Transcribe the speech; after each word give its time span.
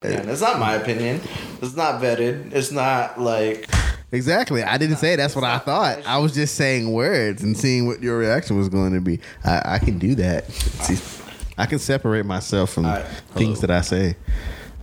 And 0.00 0.30
it's 0.30 0.40
not 0.40 0.60
my 0.60 0.74
opinion. 0.74 1.20
It's 1.60 1.74
not 1.74 2.00
vetted. 2.00 2.52
It's 2.52 2.70
not 2.70 3.20
like 3.20 3.68
Exactly. 4.12 4.62
I 4.62 4.78
didn't 4.78 4.96
say 4.98 5.16
that's 5.16 5.34
what 5.34 5.44
I 5.44 5.58
thought. 5.58 6.06
I 6.06 6.18
was 6.18 6.32
just 6.32 6.54
saying 6.54 6.92
words 6.92 7.42
and 7.42 7.56
seeing 7.56 7.86
what 7.88 8.00
your 8.00 8.16
reaction 8.16 8.56
was 8.56 8.68
going 8.68 8.92
to 8.94 9.00
be. 9.00 9.18
I, 9.44 9.74
I 9.74 9.78
can 9.80 9.98
do 9.98 10.14
that. 10.14 10.50
See, 10.52 11.24
I 11.58 11.66
can 11.66 11.80
separate 11.80 12.24
myself 12.24 12.72
from 12.72 12.86
Alright. 12.86 13.06
things 13.34 13.60
that 13.60 13.72
I 13.72 13.80
say. 13.80 14.16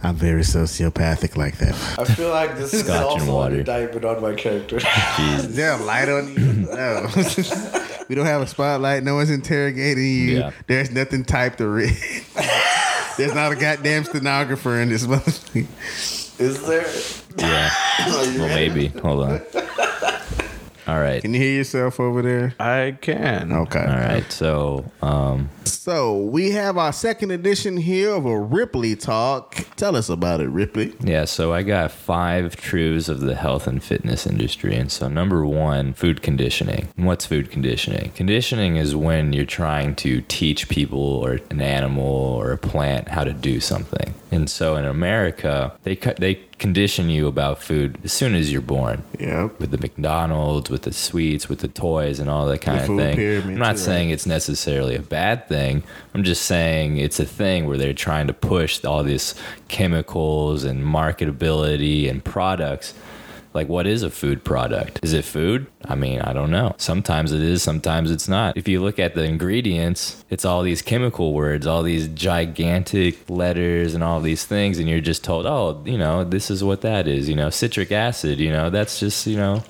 I'm 0.03 0.15
very 0.15 0.41
sociopathic 0.41 1.37
like 1.37 1.57
that. 1.59 1.73
I 1.97 2.03
feel 2.03 2.29
like 2.29 2.57
this 2.57 2.73
is 2.73 2.81
Scotch 2.83 2.95
and 2.97 3.05
also 3.05 3.25
an 3.25 3.31
water. 3.31 3.55
indictment 3.59 4.05
on 4.05 4.21
my 4.21 4.35
character. 4.35 4.79
Is 5.17 5.55
there 5.55 5.71
a 5.71 5.77
light 5.83 6.09
on 6.09 6.27
you? 6.33 6.67
No. 6.75 7.07
we 8.09 8.15
don't 8.15 8.25
have 8.25 8.41
a 8.41 8.47
spotlight. 8.47 9.01
No 9.03 9.15
one's 9.15 9.31
interrogating 9.31 10.03
you. 10.03 10.37
Yeah. 10.39 10.51
There's 10.67 10.91
nothing 10.91 11.23
typed 11.23 11.61
or 11.61 11.71
read. 11.71 11.97
There's 13.17 13.33
not 13.33 13.51
a 13.51 13.55
goddamn 13.55 14.03
stenographer 14.03 14.79
in 14.81 14.89
this 14.89 15.05
motherfucker. 15.05 16.39
is 16.39 16.65
there? 16.65 16.87
Yeah. 17.37 17.69
Well, 18.07 18.49
maybe. 18.49 18.87
Hold 18.87 19.23
on. 19.23 19.41
All 20.87 20.99
right. 20.99 21.21
Can 21.21 21.33
you 21.33 21.39
hear 21.39 21.53
yourself 21.55 21.99
over 21.99 22.21
there? 22.21 22.53
I 22.59 22.97
can. 23.01 23.51
Okay. 23.51 23.79
All 23.79 23.85
right. 23.85 24.29
So, 24.31 24.91
um, 25.01 25.49
So 25.85 26.17
we 26.17 26.49
have 26.49 26.79
our 26.79 26.91
second 26.91 27.29
edition 27.29 27.77
here 27.77 28.09
of 28.09 28.25
a 28.25 28.29
Ripli 28.29 28.99
talk. 28.99 29.67
Tell 29.75 29.95
us 29.95 30.09
about 30.09 30.41
it, 30.41 30.49
Ripli. 30.51 30.95
yeah, 31.07 31.25
so 31.25 31.53
I 31.53 31.61
got 31.61 31.91
five 31.91 32.55
truths 32.55 33.07
of 33.07 33.19
the 33.19 33.35
health 33.35 33.67
and 33.67 33.83
fitness 33.83 34.25
industry. 34.25 34.75
And 34.75 34.91
so, 34.91 35.07
number 35.07 35.45
one, 35.45 35.93
food 35.93 36.23
conditioning. 36.23 36.87
And 36.97 37.05
What's 37.05 37.27
food 37.27 37.51
conditioning? 37.51 38.13
Conditioning 38.15 38.77
is 38.77 38.95
when 38.95 39.31
you're 39.31 39.45
trying 39.45 39.93
to 39.97 40.21
teach 40.21 40.69
people 40.69 40.99
or 40.99 41.39
an 41.51 41.61
animal 41.61 42.03
or 42.03 42.51
a 42.51 42.57
plant 42.57 43.09
how 43.09 43.23
to 43.23 43.33
do 43.33 43.59
something. 43.59 44.15
And 44.31 44.49
so, 44.49 44.77
in 44.77 44.85
America, 44.85 45.77
they 45.83 45.95
cut- 45.95 46.17
they 46.17 46.39
condition 46.57 47.09
you 47.09 47.27
about 47.27 47.61
food 47.61 47.99
as 48.03 48.13
soon 48.13 48.33
as 48.33 48.51
you're 48.51 48.61
born. 48.61 49.03
Yep. 49.19 49.59
with 49.59 49.71
the 49.71 49.77
McDonald's, 49.77 50.69
with 50.69 50.83
the 50.83 50.93
sweets, 50.93 51.49
with 51.49 51.59
the 51.59 51.67
toys, 51.67 52.19
and 52.19 52.29
all 52.29 52.45
that 52.47 52.61
kind 52.61 52.79
of 52.79 52.85
food 52.87 53.15
thing. 53.15 53.41
I'm 53.43 53.57
not 53.57 53.73
too, 53.73 53.77
saying 53.81 54.07
right? 54.09 54.13
it's 54.13 54.25
necessarily 54.25 54.95
a 54.95 55.01
bad 55.01 55.47
thing. 55.47 55.74
I'm 56.13 56.23
just 56.23 56.43
saying 56.43 56.97
it's 56.97 57.19
a 57.19 57.25
thing 57.25 57.67
where 57.67 57.77
they're 57.77 57.93
trying 57.93 58.27
to 58.27 58.33
push 58.33 58.83
all 58.85 59.03
these 59.03 59.35
chemicals 59.67 60.63
and 60.63 60.83
marketability 60.83 62.09
and 62.09 62.23
products. 62.23 62.93
Like, 63.53 63.69
what 63.69 63.87
is 63.87 64.03
a 64.03 64.09
food 64.09 64.43
product? 64.43 64.99
Is 65.01 65.13
it 65.13 65.23
food? 65.23 65.67
I 65.85 65.95
mean, 65.95 66.19
I 66.19 66.33
don't 66.33 66.51
know. 66.51 66.75
Sometimes 66.77 67.31
it 67.31 67.41
is, 67.41 67.63
sometimes 67.63 68.11
it's 68.11 68.27
not. 68.27 68.57
If 68.57 68.67
you 68.67 68.81
look 68.81 68.99
at 68.99 69.15
the 69.15 69.23
ingredients, 69.23 70.25
it's 70.29 70.43
all 70.43 70.61
these 70.61 70.81
chemical 70.81 71.33
words, 71.33 71.65
all 71.65 71.81
these 71.81 72.09
gigantic 72.09 73.29
letters, 73.29 73.93
and 73.93 74.03
all 74.03 74.19
these 74.19 74.43
things, 74.43 74.77
and 74.77 74.89
you're 74.89 74.99
just 74.99 75.23
told, 75.23 75.45
oh, 75.45 75.81
you 75.85 75.97
know, 75.97 76.25
this 76.25 76.51
is 76.51 76.65
what 76.65 76.81
that 76.81 77.07
is. 77.07 77.29
You 77.29 77.35
know, 77.35 77.49
citric 77.49 77.93
acid, 77.93 78.39
you 78.39 78.51
know, 78.51 78.69
that's 78.69 78.99
just, 78.99 79.25
you 79.25 79.37
know, 79.37 79.63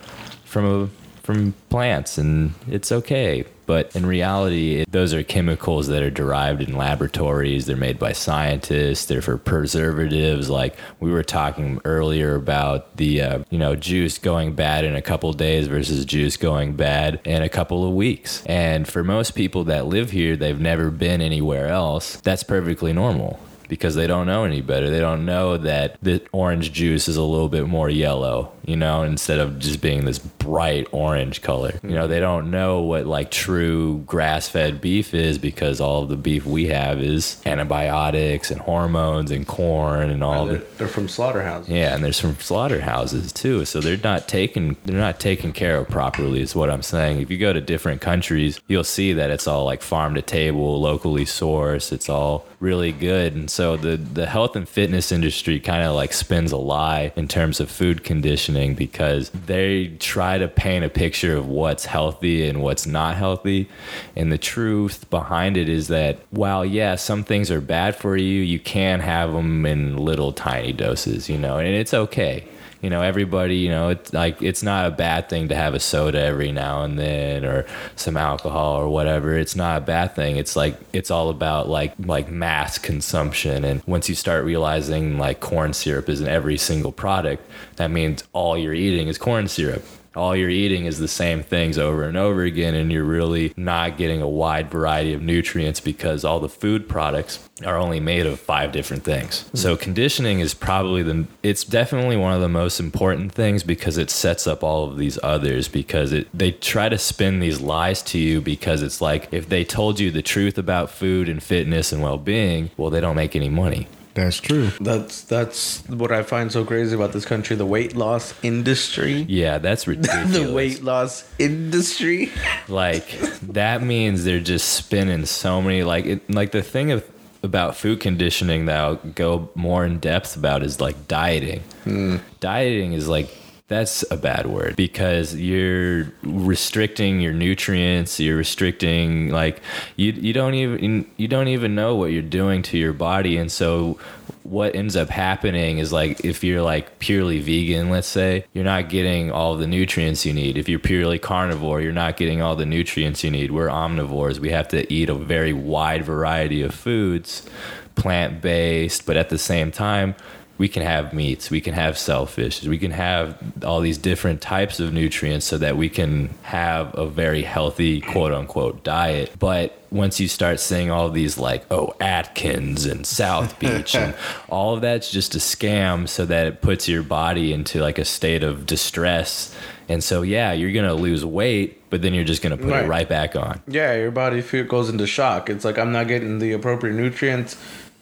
from 0.45 0.65
a 0.65 0.89
from 1.25 1.53
plants 1.69 2.19
and 2.19 2.53
it's 2.67 2.91
okay 2.91 3.43
but 3.65 3.95
in 3.95 4.05
reality 4.05 4.77
it, 4.77 4.91
those 4.91 5.13
are 5.13 5.23
chemicals 5.23 5.87
that 5.87 6.03
are 6.03 6.09
derived 6.09 6.61
in 6.61 6.77
laboratories. 6.77 7.65
They're 7.65 7.75
made 7.75 7.99
by 7.99 8.13
scientists. 8.13 9.05
They're 9.05 9.21
for 9.21 9.37
preservatives. 9.37 10.49
Like 10.49 10.75
we 10.99 11.11
were 11.11 11.23
talking 11.23 11.81
earlier 11.85 12.35
about 12.35 12.97
the 12.97 13.21
uh, 13.21 13.39
you 13.49 13.59
know 13.59 13.75
juice 13.75 14.17
going 14.17 14.53
bad 14.53 14.85
in 14.85 14.95
a 14.95 15.01
couple 15.01 15.31
days 15.33 15.67
versus 15.67 16.05
juice 16.05 16.37
going 16.37 16.75
bad 16.75 17.19
in 17.25 17.41
a 17.41 17.49
couple 17.49 17.87
of 17.87 17.93
weeks. 17.93 18.43
And 18.45 18.87
for 18.87 19.03
most 19.03 19.31
people 19.31 19.63
that 19.65 19.85
live 19.87 20.11
here 20.11 20.35
they've 20.35 20.59
never 20.59 20.91
been 20.91 21.21
anywhere 21.21 21.67
else. 21.67 22.17
That's 22.17 22.43
perfectly 22.43 22.93
normal 22.93 23.39
because 23.67 23.95
they 23.95 24.07
don't 24.07 24.27
know 24.27 24.43
any 24.43 24.61
better. 24.61 24.89
They 24.89 24.99
don't 24.99 25.25
know 25.25 25.57
that 25.57 25.97
the 26.01 26.21
orange 26.31 26.71
juice 26.71 27.07
is 27.07 27.17
a 27.17 27.23
little 27.23 27.49
bit 27.49 27.67
more 27.67 27.89
yellow, 27.89 28.51
you 28.67 28.75
know, 28.75 29.03
instead 29.03 29.39
of 29.39 29.59
just 29.59 29.81
being 29.81 30.05
this 30.05 30.19
bright 30.19 30.87
orange 30.91 31.41
color. 31.41 31.79
You 31.83 31.91
know, 31.91 32.07
they 32.07 32.19
don't 32.19 32.49
know 32.49 32.81
what 32.81 33.05
like 33.05 33.29
true 33.31 33.99
grass 34.05 34.47
fed 34.47 34.81
beef 34.81 35.13
is 35.13 35.37
because 35.37 35.79
all 35.79 36.03
of 36.03 36.09
the 36.09 36.15
beef 36.15 36.45
we 36.45 36.67
have 36.67 36.99
is 37.01 37.41
antibiotics 37.45 38.49
and 38.51 38.61
hormones 38.61 39.31
and 39.31 39.45
corn 39.45 40.09
and 40.09 40.23
all 40.23 40.45
the 40.45 40.53
They're, 40.57 40.67
they're 40.77 40.87
from 40.87 41.07
slaughterhouses. 41.07 41.69
yeah, 41.69 41.93
and 41.93 42.03
there's 42.03 42.19
from 42.19 42.35
slaughterhouses 42.39 43.31
too, 43.31 43.65
so 43.65 43.79
they're 43.81 43.97
not 44.03 44.27
taken 44.27 44.77
they're 44.85 44.97
not 44.97 45.19
taken 45.19 45.53
care 45.53 45.77
of 45.77 45.87
properly. 45.87 46.41
Is 46.41 46.55
what 46.55 46.69
I'm 46.69 46.83
saying. 46.83 47.21
If 47.21 47.29
you 47.29 47.37
go 47.37 47.53
to 47.53 47.61
different 47.61 48.01
countries, 48.01 48.59
you'll 48.67 48.83
see 48.83 49.13
that 49.13 49.29
it's 49.29 49.47
all 49.47 49.65
like 49.65 49.81
farm 49.81 50.15
to 50.15 50.21
table, 50.21 50.79
locally 50.81 51.25
sourced. 51.25 51.91
It's 51.91 52.09
all 52.09 52.45
really 52.59 52.91
good, 52.91 53.35
and 53.35 53.49
so 53.49 53.77
the 53.77 53.97
the 53.97 54.25
health 54.25 54.55
and 54.55 54.67
fitness 54.67 55.11
industry 55.11 55.59
kind 55.59 55.83
of 55.83 55.95
like 55.95 56.13
spins 56.13 56.51
a 56.51 56.57
lie 56.57 57.11
in 57.15 57.27
terms 57.27 57.59
of 57.59 57.69
food 57.69 58.03
conditioning 58.03 58.54
because 58.75 59.29
they 59.29 59.87
try 59.99 60.37
to 60.37 60.47
paint 60.47 60.85
a 60.85 60.89
picture 60.89 61.35
of 61.35 61.47
what's 61.47 61.85
healthy 61.85 62.47
and 62.47 62.61
what's 62.61 62.85
not 62.87 63.15
healthy, 63.15 63.69
and 64.15 64.31
the 64.31 64.37
truth 64.37 65.09
behind 65.09 65.57
it 65.57 65.69
is 65.69 65.87
that 65.89 66.19
while 66.31 66.65
yeah, 66.65 66.95
some 66.95 67.23
things 67.23 67.51
are 67.51 67.61
bad 67.61 67.95
for 67.95 68.15
you, 68.15 68.41
you 68.41 68.59
can 68.59 68.99
have 69.01 69.33
them 69.33 69.65
in 69.65 69.97
little 69.97 70.31
tiny 70.31 70.73
doses, 70.73 71.29
you 71.29 71.37
know, 71.37 71.57
and 71.57 71.67
it's 71.67 71.93
okay. 71.93 72.47
You 72.85 72.91
know, 72.91 73.01
everybody, 73.01 73.55
you 73.55 73.69
know, 73.69 73.89
it's 73.89 74.13
like 74.13 74.43
it's 74.43 74.61
not 74.61 74.85
a 74.85 74.91
bad 74.91 75.27
thing 75.27 75.47
to 75.47 75.55
have 75.55 75.73
a 75.73 75.79
soda 75.79 76.21
every 76.21 76.51
now 76.51 76.83
and 76.83 76.99
then 76.99 77.43
or 77.43 77.65
some 77.95 78.15
alcohol 78.15 78.75
or 78.75 78.87
whatever. 78.87 79.35
It's 79.35 79.55
not 79.55 79.79
a 79.79 79.81
bad 79.81 80.15
thing. 80.15 80.37
It's 80.37 80.55
like 80.55 80.77
it's 80.93 81.09
all 81.09 81.31
about 81.31 81.67
like 81.67 81.95
like 81.97 82.29
mass 82.29 82.77
consumption 82.77 83.65
and 83.65 83.81
once 83.87 84.07
you 84.07 84.13
start 84.13 84.45
realizing 84.45 85.17
like 85.17 85.39
corn 85.39 85.73
syrup 85.73 86.09
is 86.09 86.21
in 86.21 86.27
every 86.27 86.57
single 86.57 86.91
product, 86.91 87.43
that 87.77 87.89
means 87.89 88.23
all 88.33 88.55
you're 88.55 88.75
eating 88.75 89.07
is 89.07 89.17
corn 89.17 89.47
syrup 89.47 89.83
all 90.15 90.35
you're 90.35 90.49
eating 90.49 90.85
is 90.85 90.99
the 90.99 91.07
same 91.07 91.43
things 91.43 91.77
over 91.77 92.03
and 92.03 92.17
over 92.17 92.43
again 92.43 92.75
and 92.75 92.91
you're 92.91 93.03
really 93.03 93.53
not 93.57 93.97
getting 93.97 94.21
a 94.21 94.27
wide 94.27 94.69
variety 94.69 95.13
of 95.13 95.21
nutrients 95.21 95.79
because 95.79 96.23
all 96.23 96.39
the 96.39 96.49
food 96.49 96.87
products 96.87 97.47
are 97.63 97.77
only 97.77 97.99
made 97.99 98.25
of 98.25 98.39
five 98.39 98.71
different 98.71 99.03
things. 99.03 99.43
Hmm. 99.43 99.57
So 99.57 99.77
conditioning 99.77 100.39
is 100.39 100.53
probably 100.53 101.03
the 101.03 101.25
it's 101.41 101.63
definitely 101.63 102.17
one 102.17 102.33
of 102.33 102.41
the 102.41 102.49
most 102.49 102.79
important 102.79 103.31
things 103.31 103.63
because 103.63 103.97
it 103.97 104.09
sets 104.09 104.47
up 104.47 104.63
all 104.63 104.89
of 104.89 104.97
these 104.97 105.17
others 105.23 105.67
because 105.67 106.11
it 106.11 106.27
they 106.33 106.51
try 106.51 106.89
to 106.89 106.97
spin 106.97 107.39
these 107.39 107.61
lies 107.61 108.01
to 108.03 108.19
you 108.19 108.41
because 108.41 108.81
it's 108.81 109.01
like 109.01 109.27
if 109.31 109.47
they 109.49 109.63
told 109.63 109.99
you 109.99 110.11
the 110.11 110.21
truth 110.21 110.57
about 110.57 110.89
food 110.89 111.29
and 111.29 111.41
fitness 111.41 111.91
and 111.91 112.01
well-being, 112.01 112.71
well 112.77 112.89
they 112.89 113.01
don't 113.01 113.15
make 113.15 113.35
any 113.35 113.49
money. 113.49 113.87
That's 114.15 114.39
true. 114.39 114.71
That's 114.79 115.21
that's 115.23 115.87
what 115.89 116.11
I 116.11 116.23
find 116.23 116.51
so 116.51 116.63
crazy 116.65 116.95
about 116.95 117.11
this 117.11 117.25
country: 117.25 117.55
the 117.55 117.65
weight 117.65 117.95
loss 117.95 118.33
industry. 118.41 119.25
Yeah, 119.29 119.57
that's 119.59 119.87
ridiculous. 119.93 120.31
the 120.31 120.51
weight 120.53 120.81
loss 120.83 121.29
industry. 121.37 122.31
like 122.67 123.07
that 123.41 123.83
means 123.83 124.23
they're 124.23 124.39
just 124.39 124.69
spinning 124.69 125.25
so 125.25 125.61
many 125.61 125.83
like 125.83 126.05
it, 126.05 126.29
like 126.29 126.51
the 126.51 126.63
thing 126.63 126.91
of 126.91 127.03
about 127.43 127.75
food 127.75 127.99
conditioning 127.99 128.65
that 128.65 128.79
I'll 128.79 128.95
go 128.95 129.49
more 129.53 129.85
in 129.85 129.99
depth 129.99 130.35
about 130.35 130.63
is 130.63 130.81
like 130.81 131.07
dieting. 131.07 131.59
Hmm. 131.83 132.17
Dieting 132.39 132.93
is 132.93 133.07
like 133.07 133.29
that's 133.67 134.05
a 134.11 134.17
bad 134.17 134.45
word 134.45 134.75
because 134.75 135.33
you're 135.35 136.11
restricting 136.21 137.19
your 137.19 137.33
nutrients 137.33 138.19
you're 138.19 138.37
restricting 138.37 139.31
like 139.31 139.59
you 139.95 140.11
you 140.11 140.33
don't 140.33 140.53
even 140.53 141.09
you 141.17 141.27
don't 141.27 141.47
even 141.47 141.73
know 141.73 141.95
what 141.95 142.11
you're 142.11 142.21
doing 142.21 142.61
to 142.61 142.77
your 142.77 142.93
body. 142.93 143.37
And 143.37 143.51
so 143.51 143.97
what 144.43 144.75
ends 144.75 144.95
up 144.95 145.09
happening 145.09 145.79
is 145.79 145.91
like 145.91 146.23
if 146.23 146.43
you're 146.43 146.61
like 146.61 146.99
purely 146.99 147.39
vegan 147.39 147.89
let's 147.89 148.07
say 148.07 148.45
you're 148.53 148.63
not 148.63 148.89
getting 148.89 149.31
all 149.31 149.57
the 149.57 149.65
nutrients 149.65 150.25
you 150.25 150.33
need. 150.33 150.57
If 150.57 150.69
you're 150.69 150.77
purely 150.77 151.17
carnivore 151.17 151.81
you're 151.81 151.91
not 151.91 152.17
getting 152.17 152.43
all 152.43 152.55
the 152.55 152.67
nutrients 152.67 153.23
you 153.23 153.31
need. 153.31 153.51
We're 153.51 153.67
omnivores. 153.67 154.37
We 154.37 154.51
have 154.51 154.67
to 154.69 154.91
eat 154.93 155.09
a 155.09 155.15
very 155.15 155.53
wide 155.53 156.05
variety 156.05 156.61
of 156.61 156.75
foods 156.75 157.47
plant-based 157.95 159.05
but 159.05 159.15
at 159.17 159.29
the 159.29 159.37
same 159.37 159.71
time 159.71 160.13
we 160.57 160.67
can 160.69 160.83
have 160.83 161.11
meats, 161.13 161.49
we 161.51 161.59
can 161.59 161.73
have 161.73 161.97
shellfish, 161.97 162.63
we 162.63 162.77
can 162.77 162.91
have 162.91 163.37
all 163.63 163.81
these 163.81 163.97
different 163.97 164.41
types 164.41 164.79
of 164.79 164.93
nutrients 164.93 165.45
so 165.45 165.57
that 165.57 165.75
we 165.75 165.89
can 165.89 166.29
have 166.43 166.97
a 166.97 167.05
very 167.07 167.41
healthy 167.41 167.99
quote 168.01 168.31
unquote 168.31 168.83
diet. 168.83 169.31
But 169.37 169.77
once 169.91 170.19
you 170.19 170.27
start 170.27 170.59
seeing 170.59 170.89
all 170.91 171.09
these 171.09 171.37
like, 171.37 171.65
oh, 171.71 171.93
Atkins 171.99 172.85
and 172.85 173.05
South 173.05 173.59
Beach 173.59 173.95
and 173.95 174.15
all 174.49 174.73
of 174.75 174.81
that's 174.81 175.11
just 175.11 175.35
a 175.35 175.39
scam 175.39 176.07
so 176.07 176.25
that 176.25 176.47
it 176.47 176.61
puts 176.61 176.87
your 176.87 177.03
body 177.03 177.51
into 177.53 177.81
like 177.81 177.97
a 177.99 178.05
state 178.05 178.43
of 178.43 178.65
distress. 178.65 179.53
And 179.87 180.03
so, 180.03 180.21
yeah, 180.23 180.51
you're 180.51 180.71
going 180.71 180.87
to 180.87 180.95
lose 180.95 181.23
weight, 181.23 181.79
but 181.91 182.01
then 182.01 182.13
you're 182.13 182.23
just 182.23 182.41
going 182.41 182.57
to 182.57 182.61
put 182.63 182.71
Right. 182.71 182.85
it 182.85 182.87
right 182.87 183.07
back 183.07 183.35
on. 183.35 183.61
Yeah, 183.67 183.95
your 183.95 184.09
body 184.11 184.41
feel 184.41 184.63
goes 184.65 184.89
into 184.89 185.05
shock. 185.05 185.49
It's 185.49 185.63
like 185.63 185.77
I'm 185.77 185.91
not 185.91 186.07
getting 186.07 186.39
the 186.39 186.53
appropriate 186.53 186.93
nutrients. 186.93 187.55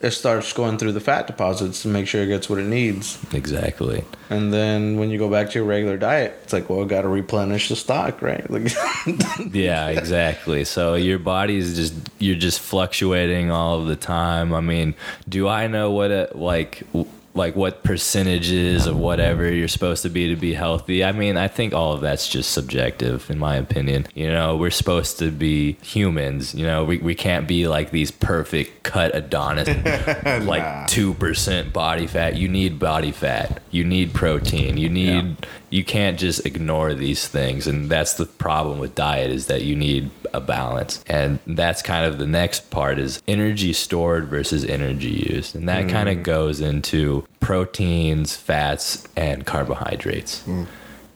It 0.04 0.10
starts 0.10 0.52
going 0.52 0.76
through 0.76 0.92
the 0.92 1.00
fat 1.00 1.26
deposits 1.26 1.80
to 1.82 1.88
make 1.88 2.06
sure 2.06 2.22
it 2.22 2.26
gets 2.26 2.50
what 2.50 2.58
it 2.58 2.66
needs. 2.66 3.18
Exactly. 3.32 4.04
And 4.28 4.52
then 4.52 4.98
when 4.98 5.08
you 5.08 5.18
go 5.18 5.30
back 5.30 5.48
to 5.50 5.58
your 5.58 5.64
regular 5.64 5.96
diet, 5.96 6.38
it's 6.42 6.52
like, 6.52 6.68
well, 6.68 6.84
got 6.84 7.02
to 7.02 7.08
replenish 7.08 7.70
the 7.70 7.76
stock, 7.76 8.20
right? 8.20 8.48
Like, 8.50 8.70
Yeah, 9.52 9.88
exactly. 9.88 10.64
So 10.64 10.94
your 10.94 11.18
body 11.18 11.56
is 11.56 11.74
just 11.74 11.94
you're 12.18 12.36
just 12.36 12.60
fluctuating 12.60 13.50
all 13.50 13.80
of 13.80 13.86
the 13.86 13.96
time. 13.96 14.52
I 14.52 14.60
mean, 14.60 14.94
do 15.26 15.48
I 15.48 15.68
know 15.68 15.90
what 15.90 16.10
it 16.10 16.36
like 16.36 16.82
like 17.34 17.56
what 17.56 17.82
percentages 17.82 18.86
of 18.86 18.96
whatever 18.96 19.50
you're 19.50 19.66
supposed 19.66 20.02
to 20.02 20.08
be 20.08 20.28
to 20.28 20.36
be 20.36 20.54
healthy. 20.54 21.04
I 21.04 21.12
mean, 21.12 21.36
I 21.36 21.48
think 21.48 21.74
all 21.74 21.92
of 21.92 22.00
that's 22.00 22.28
just 22.28 22.52
subjective 22.52 23.28
in 23.28 23.38
my 23.38 23.56
opinion. 23.56 24.06
You 24.14 24.28
know, 24.28 24.56
we're 24.56 24.70
supposed 24.70 25.18
to 25.18 25.30
be 25.30 25.72
humans, 25.82 26.54
you 26.54 26.64
know, 26.64 26.84
we, 26.84 26.98
we 26.98 27.14
can't 27.14 27.48
be 27.48 27.66
like 27.66 27.90
these 27.90 28.10
perfect 28.10 28.84
cut 28.84 29.14
Adonis 29.14 29.66
like 30.46 30.62
2% 30.62 31.72
body 31.72 32.06
fat. 32.06 32.36
You 32.36 32.48
need 32.48 32.78
body 32.78 33.10
fat. 33.10 33.62
You 33.70 33.84
need 33.84 34.14
protein. 34.14 34.76
You 34.76 34.88
need 34.88 35.46
you 35.74 35.82
can't 35.82 36.20
just 36.20 36.46
ignore 36.46 36.94
these 36.94 37.26
things 37.26 37.66
and 37.66 37.90
that's 37.90 38.14
the 38.14 38.26
problem 38.26 38.78
with 38.78 38.94
diet 38.94 39.32
is 39.32 39.48
that 39.48 39.62
you 39.62 39.74
need 39.74 40.08
a 40.32 40.40
balance. 40.40 41.02
And 41.08 41.40
that's 41.48 41.82
kind 41.82 42.06
of 42.06 42.18
the 42.18 42.28
next 42.28 42.70
part 42.70 43.00
is 43.00 43.20
energy 43.26 43.72
stored 43.72 44.28
versus 44.28 44.64
energy 44.64 45.10
used. 45.10 45.56
And 45.56 45.68
that 45.68 45.88
kind 45.88 46.08
of 46.08 46.18
mm. 46.18 46.22
goes 46.22 46.60
into 46.60 47.26
proteins, 47.40 48.36
fats, 48.36 49.08
and 49.16 49.44
carbohydrates. 49.44 50.42
Mm. 50.42 50.66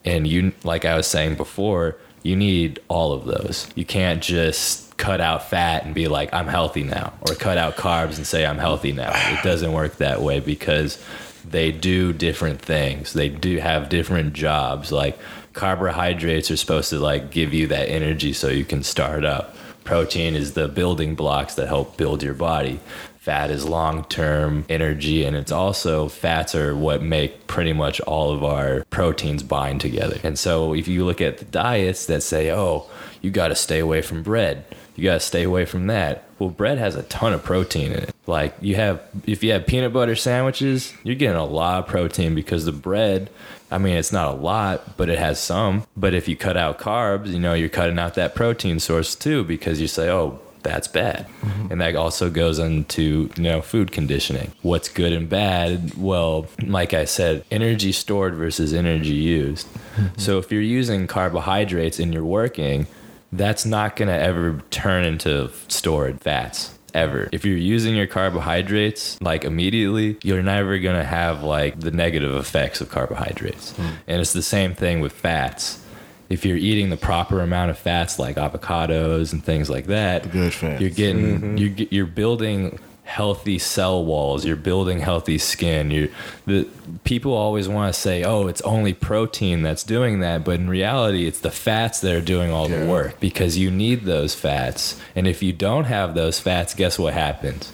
And 0.05 0.27
you, 0.27 0.53
like 0.65 0.85
I 0.85 0.97
was 0.97 1.07
saying 1.07 1.37
before, 1.37 1.97
you 2.25 2.35
need 2.35 2.81
all 2.89 3.13
of 3.13 3.27
those. 3.27 3.69
You 3.77 3.85
can't 3.85 4.21
just 4.21 4.97
cut 4.97 5.21
out 5.21 5.49
fat 5.49 5.85
and 5.85 5.95
be 5.95 6.09
like, 6.09 6.35
I'm 6.35 6.49
healthy 6.49 6.83
now, 6.83 7.13
or 7.21 7.37
cut 7.37 7.59
out 7.59 7.77
carbs 7.77 8.17
and 8.17 8.27
say, 8.27 8.45
I'm 8.45 8.59
healthy 8.59 8.91
now. 8.91 9.13
It 9.15 9.45
doesn't 9.45 9.73
work 9.73 9.99
that 9.99 10.21
way 10.21 10.41
because 10.41 11.01
they 11.51 11.73
do 11.73 12.13
different 12.13 12.61
things. 12.61 13.13
They 13.13 13.29
do 13.29 13.59
have 13.59 13.89
different 13.89 14.33
jobs. 14.33 14.93
Like 14.93 15.19
carbohydrates 15.53 16.51
are 16.51 16.57
supposed 16.57 16.91
to 16.91 16.99
like 16.99 17.31
give 17.31 17.53
you 17.53 17.67
that 17.69 17.89
energy 17.89 18.33
so 18.33 18.49
you 18.49 18.65
can 18.65 18.83
start 18.83 19.25
up. 19.25 19.57
Protein 19.85 20.35
is 20.35 20.53
the 20.53 20.69
building 20.69 21.15
blocks 21.15 21.55
that 21.55 21.67
help 21.67 21.97
build 21.97 22.23
your 22.23 22.35
body. 22.35 22.79
Fat 23.19 23.51
is 23.51 23.67
long 23.67 24.05
term 24.05 24.65
energy, 24.69 25.25
and 25.25 25.37
it's 25.37 25.53
also 25.53 26.09
fats 26.09 26.55
are 26.55 26.77
what 26.77 27.03
make 27.03 27.47
pretty 27.47 27.73
much 27.73 28.01
all 28.03 28.31
of 28.31 28.45
our 28.45 28.85
proteins 28.91 29.43
bind 29.43 29.81
together. 29.81 30.19
And 30.23 30.39
so, 30.39 30.75
if 30.75 30.89
you 30.89 31.05
look 31.05 31.21
at 31.21 31.39
the 31.39 31.45
diets 31.45 32.07
that 32.07 32.23
say, 32.23 32.51
oh, 32.51 32.87
you 33.21 33.31
got 33.31 33.49
to 33.49 33.55
stay 33.55 33.81
away 33.81 34.01
from 34.01 34.23
bread, 34.23 34.65
you 34.95 35.05
got 35.05 35.15
to 35.15 35.21
stay 35.21 35.43
away 35.43 35.65
from 35.65 35.89
that. 35.89 36.25
Well, 36.39 36.51
bread 36.51 36.79
has 36.79 36.95
a 36.95 37.03
ton 37.05 37.33
of 37.33 37.43
protein 37.45 37.93
in 37.93 38.05
it. 38.05 38.15
Like, 38.29 38.55
you 38.61 38.75
have, 38.75 39.01
if 39.27 39.43
you 39.43 39.53
have 39.53 39.67
peanut 39.67 39.95
butter 39.95 40.15
sandwiches, 40.15 40.93
you're 41.03 41.17
getting 41.17 41.39
a 41.39 41.47
lot 41.47 41.79
of 41.79 41.87
protein 41.87 42.35
because 42.35 42.67
the 42.67 42.73
bread, 42.73 43.31
I 43.71 43.79
mean, 43.79 43.97
it's 43.97 44.13
not 44.13 44.35
a 44.35 44.37
lot, 44.37 44.99
but 44.99 45.09
it 45.09 45.19
has 45.19 45.41
some. 45.41 45.85
But 45.97 46.13
if 46.13 46.29
you 46.29 46.37
cut 46.37 46.55
out 46.55 46.79
carbs, 46.79 47.29
you 47.29 47.39
know, 47.39 47.55
you're 47.55 47.71
cutting 47.71 47.99
out 47.99 48.15
that 48.15 48.35
protein 48.35 48.81
source 48.81 49.15
too 49.15 49.45
because 49.45 49.81
you 49.81 49.87
say, 49.89 50.11
oh, 50.11 50.41
that's 50.63 50.89
bad. 50.89 51.27
Mm-hmm. 51.41 51.73
And 51.73 51.81
that 51.81 51.97
also 51.97 52.29
goes 52.29 52.59
into, 52.59 53.31
you 53.35 53.43
know, 53.43 53.63
food 53.63 53.93
conditioning. 53.93 54.53
What's 54.61 54.91
good 54.91 55.15
and 55.15 55.27
bad? 55.27 55.95
Well, 55.97 56.49
like 56.63 56.93
I 56.93 57.07
said, 57.07 57.47
energy 57.51 57.93
stored 57.93 58.35
versus 58.35 58.75
energy 58.75 59.15
used. 59.15 59.67
Mm-hmm. 59.73 60.19
So 60.19 60.37
if 60.37 60.53
you're 60.53 60.61
using 60.61 61.07
carbohydrates 61.07 61.99
and 61.99 62.13
you're 62.13 62.25
working, 62.25 62.89
that's 63.33 63.65
not 63.65 63.97
going 63.97 64.09
to 64.09 64.15
ever 64.15 64.61
turn 64.71 65.05
into 65.05 65.51
stored 65.69 66.21
fats 66.21 66.78
ever. 66.95 67.29
If 67.33 67.45
you're 67.45 67.57
using 67.57 67.95
your 67.95 68.07
carbohydrates 68.07 69.21
like 69.21 69.45
immediately, 69.45 70.19
you're 70.23 70.43
never 70.43 70.79
going 70.79 70.97
to 70.97 71.05
have 71.05 71.43
like 71.43 71.81
the 71.81 71.91
negative 71.91 72.35
effects 72.35 72.81
of 72.81 72.91
carbohydrates. 72.91 73.73
Hmm. 73.73 73.89
And 74.07 74.21
it's 74.21 74.33
the 74.33 74.43
same 74.43 74.75
thing 74.75 75.01
with 75.01 75.13
fats. 75.13 75.85
If 76.29 76.45
you're 76.45 76.59
eating 76.59 76.91
the 76.91 76.97
proper 76.97 77.41
amount 77.41 77.71
of 77.71 77.79
fats 77.79 78.19
like 78.19 78.37
avocados 78.37 79.33
and 79.33 79.43
things 79.43 79.71
like 79.71 79.87
that, 79.87 80.31
good 80.31 80.53
fats. 80.53 80.81
you're 80.81 80.91
getting 80.91 81.41
mm-hmm. 81.41 81.57
you're 81.57 81.89
you're 81.91 82.07
building 82.07 82.79
healthy 83.09 83.59
cell 83.59 84.05
walls. 84.05 84.45
You're 84.45 84.55
building 84.55 85.01
healthy 85.01 85.39
skin. 85.39 85.91
You 85.91 86.13
the 86.47 86.69
people 87.05 87.33
always 87.33 87.67
want 87.67 87.93
to 87.93 87.99
say, 87.99 88.23
"Oh, 88.23 88.47
it's 88.47 88.61
only 88.61 88.93
protein 88.93 89.63
that's 89.63 89.83
doing 89.83 90.21
that," 90.21 90.45
but 90.45 90.61
in 90.61 90.69
reality, 90.69 91.27
it's 91.27 91.41
the 91.41 91.51
fats 91.51 92.01
that 92.01 92.15
are 92.15 92.21
doing 92.21 92.51
all 92.53 92.69
the 92.69 92.85
work 92.87 93.19
because 93.19 93.57
you 93.57 93.71
need 93.71 94.05
those 94.05 94.35
fats. 94.35 95.01
And 95.17 95.27
if 95.27 95.43
you 95.43 95.53
don't 95.53 95.85
have 95.85 96.15
those 96.15 96.39
fats, 96.39 96.75
guess 96.75 96.99
what 96.99 97.15
happens? 97.15 97.73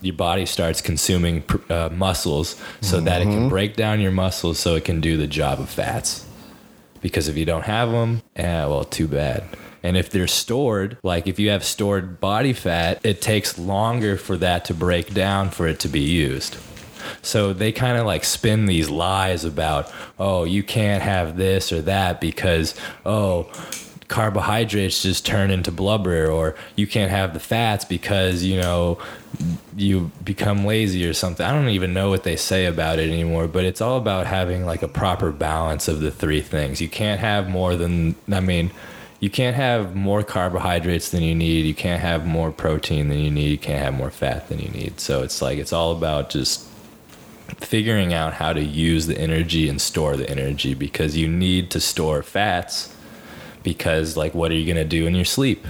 Your 0.00 0.16
body 0.16 0.46
starts 0.46 0.80
consuming 0.80 1.42
pr- 1.42 1.72
uh, 1.72 1.88
muscles 1.92 2.56
so 2.80 3.00
that 3.00 3.22
it 3.22 3.26
can 3.26 3.48
break 3.48 3.76
down 3.76 4.00
your 4.00 4.10
muscles 4.10 4.58
so 4.58 4.74
it 4.74 4.84
can 4.84 5.00
do 5.00 5.16
the 5.16 5.28
job 5.28 5.60
of 5.60 5.70
fats 5.70 6.26
because 7.00 7.28
if 7.28 7.36
you 7.36 7.44
don't 7.44 7.64
have 7.64 7.90
them, 7.90 8.22
eh, 8.34 8.64
well, 8.64 8.84
too 8.84 9.06
bad. 9.06 9.44
And 9.82 9.96
if 9.96 10.10
they're 10.10 10.26
stored, 10.26 10.96
like 11.02 11.26
if 11.26 11.38
you 11.38 11.50
have 11.50 11.64
stored 11.64 12.20
body 12.20 12.52
fat, 12.52 13.00
it 13.04 13.20
takes 13.20 13.58
longer 13.58 14.16
for 14.16 14.36
that 14.36 14.64
to 14.66 14.74
break 14.74 15.12
down 15.12 15.50
for 15.50 15.66
it 15.66 15.80
to 15.80 15.88
be 15.88 16.00
used. 16.00 16.56
So 17.20 17.52
they 17.52 17.72
kind 17.72 17.98
of 17.98 18.06
like 18.06 18.24
spin 18.24 18.66
these 18.66 18.88
lies 18.88 19.44
about, 19.44 19.92
oh, 20.18 20.44
you 20.44 20.62
can't 20.62 21.02
have 21.02 21.36
this 21.36 21.72
or 21.72 21.82
that 21.82 22.20
because, 22.20 22.74
oh, 23.04 23.50
carbohydrates 24.06 25.02
just 25.02 25.24
turn 25.24 25.50
into 25.50 25.72
blubber, 25.72 26.26
or 26.26 26.54
you 26.76 26.86
can't 26.86 27.10
have 27.10 27.32
the 27.32 27.40
fats 27.40 27.84
because, 27.84 28.44
you 28.44 28.60
know, 28.60 28.98
you 29.74 30.12
become 30.22 30.66
lazy 30.66 31.06
or 31.06 31.14
something. 31.14 31.44
I 31.44 31.50
don't 31.50 31.70
even 31.70 31.94
know 31.94 32.10
what 32.10 32.22
they 32.22 32.36
say 32.36 32.66
about 32.66 32.98
it 32.98 33.08
anymore, 33.10 33.48
but 33.48 33.64
it's 33.64 33.80
all 33.80 33.96
about 33.96 34.26
having 34.26 34.66
like 34.66 34.82
a 34.82 34.88
proper 34.88 35.32
balance 35.32 35.88
of 35.88 36.00
the 36.00 36.10
three 36.10 36.42
things. 36.42 36.80
You 36.80 36.90
can't 36.90 37.20
have 37.20 37.48
more 37.48 37.74
than, 37.74 38.14
I 38.30 38.40
mean, 38.40 38.70
you 39.22 39.30
can't 39.30 39.54
have 39.54 39.94
more 39.94 40.24
carbohydrates 40.24 41.10
than 41.10 41.22
you 41.22 41.32
need. 41.32 41.64
You 41.64 41.74
can't 41.74 42.00
have 42.00 42.26
more 42.26 42.50
protein 42.50 43.08
than 43.08 43.20
you 43.20 43.30
need. 43.30 43.50
You 43.50 43.58
can't 43.58 43.80
have 43.80 43.94
more 43.94 44.10
fat 44.10 44.48
than 44.48 44.58
you 44.58 44.68
need. 44.68 44.98
So 44.98 45.22
it's 45.22 45.40
like, 45.40 45.58
it's 45.58 45.72
all 45.72 45.92
about 45.92 46.28
just 46.28 46.66
figuring 47.58 48.12
out 48.12 48.32
how 48.32 48.52
to 48.52 48.60
use 48.60 49.06
the 49.06 49.16
energy 49.16 49.68
and 49.68 49.80
store 49.80 50.16
the 50.16 50.28
energy 50.28 50.74
because 50.74 51.16
you 51.16 51.28
need 51.28 51.70
to 51.70 51.78
store 51.78 52.24
fats 52.24 52.92
because, 53.62 54.16
like, 54.16 54.34
what 54.34 54.50
are 54.50 54.54
you 54.54 54.66
going 54.66 54.76
to 54.76 54.84
do 54.84 55.06
in 55.06 55.14
your 55.14 55.24
sleep? 55.24 55.64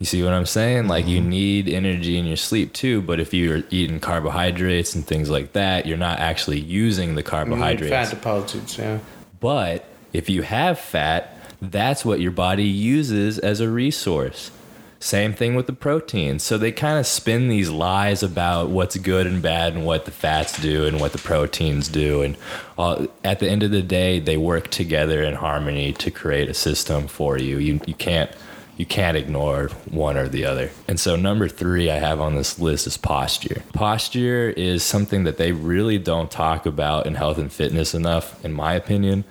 You 0.00 0.06
see 0.06 0.24
what 0.24 0.32
I'm 0.32 0.46
saying? 0.46 0.88
Like 0.88 1.06
you 1.06 1.20
need 1.20 1.68
energy 1.68 2.18
in 2.18 2.24
your 2.24 2.36
sleep 2.36 2.72
too, 2.72 3.00
but 3.02 3.20
if 3.20 3.32
you're 3.32 3.62
eating 3.70 4.00
carbohydrates 4.00 4.96
and 4.96 5.06
things 5.06 5.30
like 5.30 5.52
that, 5.52 5.86
you're 5.86 5.96
not 5.96 6.18
actually 6.18 6.58
using 6.58 7.14
the 7.14 7.22
carbohydrates. 7.22 7.92
Fat 7.92 8.10
deposits, 8.10 8.76
yeah. 8.76 8.98
But 9.38 9.84
if 10.12 10.28
you 10.28 10.42
have 10.42 10.80
fat, 10.80 11.31
that's 11.62 12.04
what 12.04 12.20
your 12.20 12.32
body 12.32 12.64
uses 12.64 13.38
as 13.38 13.60
a 13.60 13.70
resource. 13.70 14.50
Same 14.98 15.32
thing 15.32 15.54
with 15.54 15.66
the 15.66 15.72
proteins. 15.72 16.42
So 16.42 16.58
they 16.58 16.72
kind 16.72 16.98
of 16.98 17.06
spin 17.06 17.48
these 17.48 17.70
lies 17.70 18.22
about 18.22 18.68
what's 18.68 18.96
good 18.96 19.26
and 19.26 19.40
bad 19.40 19.74
and 19.74 19.84
what 19.84 20.04
the 20.04 20.10
fats 20.10 20.60
do 20.60 20.86
and 20.86 21.00
what 21.00 21.12
the 21.12 21.18
proteins 21.18 21.88
do. 21.88 22.22
And 22.22 22.36
uh, 22.78 23.06
at 23.24 23.38
the 23.38 23.48
end 23.48 23.62
of 23.62 23.70
the 23.70 23.82
day, 23.82 24.18
they 24.18 24.36
work 24.36 24.68
together 24.68 25.22
in 25.22 25.34
harmony 25.34 25.92
to 25.94 26.10
create 26.10 26.48
a 26.48 26.54
system 26.54 27.08
for 27.08 27.38
you. 27.38 27.58
You, 27.58 27.80
you 27.86 27.94
can't 27.94 28.30
you 28.78 28.86
can't 28.86 29.18
ignore 29.18 29.68
one 29.90 30.16
or 30.16 30.28
the 30.28 30.46
other. 30.46 30.70
And 30.88 30.98
so 30.98 31.14
number 31.14 31.46
3 31.46 31.90
I 31.90 31.98
have 31.98 32.20
on 32.20 32.34
this 32.34 32.58
list 32.58 32.86
is 32.86 32.96
posture. 32.96 33.62
Posture 33.74 34.48
is 34.56 34.82
something 34.82 35.24
that 35.24 35.36
they 35.36 35.52
really 35.52 35.98
don't 35.98 36.30
talk 36.30 36.64
about 36.64 37.06
in 37.06 37.14
health 37.14 37.38
and 37.38 37.52
fitness 37.52 37.94
enough 37.94 38.42
in 38.44 38.52
my 38.52 38.72
opinion 38.72 39.24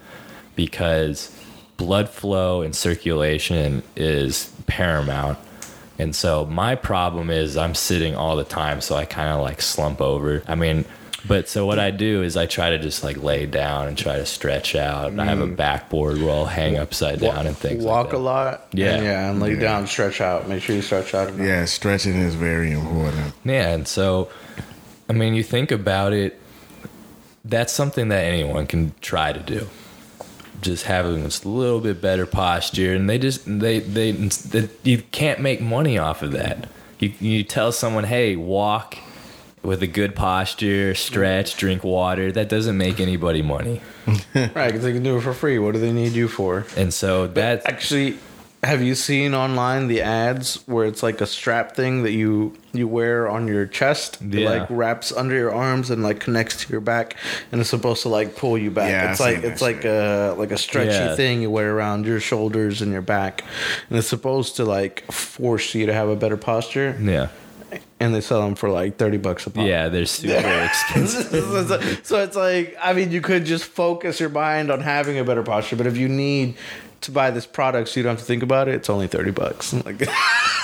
because 0.55 1.35
blood 1.81 2.09
flow 2.09 2.61
and 2.61 2.75
circulation 2.75 3.81
is 3.95 4.53
paramount. 4.67 5.39
And 5.97 6.15
so 6.15 6.45
my 6.45 6.75
problem 6.75 7.31
is 7.31 7.57
I'm 7.57 7.73
sitting 7.73 8.15
all 8.15 8.35
the 8.35 8.43
time, 8.43 8.81
so 8.81 8.95
I 8.95 9.05
kind 9.05 9.29
of 9.29 9.41
like 9.41 9.61
slump 9.61 9.99
over. 9.99 10.43
I 10.47 10.53
mean, 10.53 10.85
but 11.27 11.49
so 11.49 11.65
what 11.65 11.79
I 11.79 11.89
do 11.89 12.21
is 12.21 12.37
I 12.37 12.45
try 12.45 12.69
to 12.69 12.77
just 12.77 13.03
like 13.03 13.17
lay 13.17 13.47
down 13.47 13.87
and 13.87 13.97
try 13.97 14.17
to 14.17 14.25
stretch 14.25 14.75
out. 14.75 15.19
I 15.19 15.25
have 15.25 15.39
a 15.39 15.47
mm. 15.47 15.55
backboard 15.55 16.19
where 16.19 16.31
I'll 16.31 16.45
hang 16.45 16.77
upside 16.77 17.19
down 17.19 17.47
and 17.47 17.57
things 17.57 17.83
Walk 17.83 18.05
like 18.05 18.11
that. 18.11 18.17
a 18.17 18.19
lot. 18.19 18.67
Yeah. 18.73 18.95
And 18.95 19.03
yeah, 19.03 19.29
and 19.29 19.39
lay 19.39 19.55
down, 19.55 19.87
stretch 19.87 20.21
out. 20.21 20.47
Make 20.47 20.61
sure 20.61 20.75
you 20.75 20.81
stretch 20.83 21.15
out. 21.15 21.29
enough. 21.29 21.45
Yeah, 21.45 21.65
stretching 21.65 22.15
is 22.15 22.35
very 22.35 22.71
important. 22.71 23.33
Yeah, 23.43 23.69
and 23.69 23.87
so 23.87 24.29
I 25.09 25.13
mean, 25.13 25.33
you 25.33 25.43
think 25.43 25.71
about 25.71 26.13
it, 26.13 26.39
that's 27.43 27.73
something 27.73 28.09
that 28.09 28.23
anyone 28.23 28.67
can 28.67 28.93
try 29.01 29.33
to 29.33 29.39
do. 29.39 29.67
Just 30.61 30.85
having 30.85 31.23
a 31.23 31.47
little 31.47 31.79
bit 31.81 32.01
better 32.01 32.25
posture, 32.25 32.93
and 32.93 33.09
they 33.09 33.17
just 33.17 33.41
they 33.45 33.79
they, 33.79 34.11
they 34.11 34.69
you 34.83 35.01
can't 35.11 35.39
make 35.39 35.59
money 35.61 35.97
off 35.97 36.21
of 36.21 36.31
that. 36.31 36.69
You 36.99 37.13
you 37.19 37.43
tell 37.43 37.71
someone, 37.71 38.03
hey, 38.03 38.35
walk 38.35 38.97
with 39.63 39.83
a 39.83 39.87
good 39.87 40.15
posture, 40.15 40.95
stretch, 40.95 41.57
drink 41.57 41.83
water. 41.83 42.31
That 42.31 42.49
doesn't 42.49 42.77
make 42.77 42.99
anybody 42.99 43.41
money, 43.41 43.81
Right, 44.35 44.53
because 44.53 44.83
they 44.83 44.93
can 44.93 45.03
do 45.03 45.17
it 45.17 45.21
for 45.21 45.33
free. 45.33 45.59
What 45.59 45.73
do 45.73 45.79
they 45.79 45.91
need 45.91 46.13
you 46.13 46.27
for? 46.27 46.65
and 46.77 46.93
so 46.93 47.27
that's 47.27 47.65
Actually, 47.65 48.17
have 48.63 48.83
you 48.83 48.93
seen 48.93 49.33
online 49.33 49.87
the 49.87 50.01
ads 50.01 50.57
where 50.67 50.85
it's 50.85 51.01
like 51.01 51.19
a 51.19 51.25
strap 51.25 51.75
thing 51.75 52.03
that 52.03 52.11
you 52.11 52.55
you 52.73 52.87
wear 52.87 53.27
on 53.27 53.47
your 53.47 53.65
chest? 53.65 54.19
It 54.21 54.33
Yeah. 54.39 54.49
like 54.49 54.67
wraps 54.69 55.11
under 55.11 55.35
your 55.35 55.51
arms 55.53 55.89
and 55.89 56.03
like 56.03 56.19
connects 56.19 56.63
to 56.65 56.71
your 56.71 56.81
back, 56.81 57.15
and 57.51 57.59
it's 57.59 57.69
supposed 57.71 58.03
to 58.03 58.09
like 58.09 58.35
pull 58.35 58.57
you 58.57 58.69
back. 58.69 58.89
Yeah, 58.91 59.11
it's 59.11 59.19
like 59.19 59.43
it's 59.43 59.61
like 59.61 59.81
shit. 59.81 59.85
a 59.91 60.35
like 60.37 60.51
a 60.51 60.57
stretchy 60.57 60.91
Yeah. 60.91 61.15
thing 61.15 61.41
you 61.41 61.49
wear 61.49 61.75
around 61.75 62.05
your 62.05 62.19
shoulders 62.19 62.81
and 62.83 62.91
your 62.91 63.01
back, 63.01 63.43
and 63.89 63.97
it's 63.97 64.07
supposed 64.07 64.55
to 64.57 64.63
like 64.65 65.11
force 65.11 65.73
you 65.73 65.87
to 65.87 65.93
have 65.93 66.09
a 66.09 66.15
better 66.15 66.37
posture. 66.37 66.95
yeah. 67.01 67.29
and 68.01 68.13
they 68.13 68.19
sell 68.21 68.41
them 68.41 68.53
for 68.53 68.69
like 68.69 68.97
thirty 68.97 69.17
bucks 69.17 69.47
a 69.47 69.49
pop. 69.49 69.65
Yeah, 69.65 69.87
they're 69.89 70.05
super 70.05 70.35
expensive. 70.65 72.01
so 72.03 72.19
it's 72.21 72.35
like 72.35 72.75
I 72.81 72.93
mean, 72.93 73.11
you 73.11 73.21
could 73.21 73.45
just 73.45 73.63
focus 73.65 74.19
your 74.19 74.29
mind 74.29 74.69
on 74.69 74.81
having 74.81 75.17
a 75.17 75.23
better 75.23 75.41
posture, 75.41 75.77
but 75.77 75.87
if 75.87 75.97
you 75.97 76.09
need 76.09 76.55
to 77.01 77.11
buy 77.11 77.31
this 77.31 77.45
product 77.45 77.89
so 77.89 77.99
you 77.99 78.03
don't 78.03 78.11
have 78.11 78.19
to 78.19 78.25
think 78.25 78.43
about 78.43 78.67
it, 78.67 78.75
it's 78.75 78.89
only 78.89 79.07
thirty 79.07 79.31
bucks. 79.31 79.73
Like, 79.85 80.01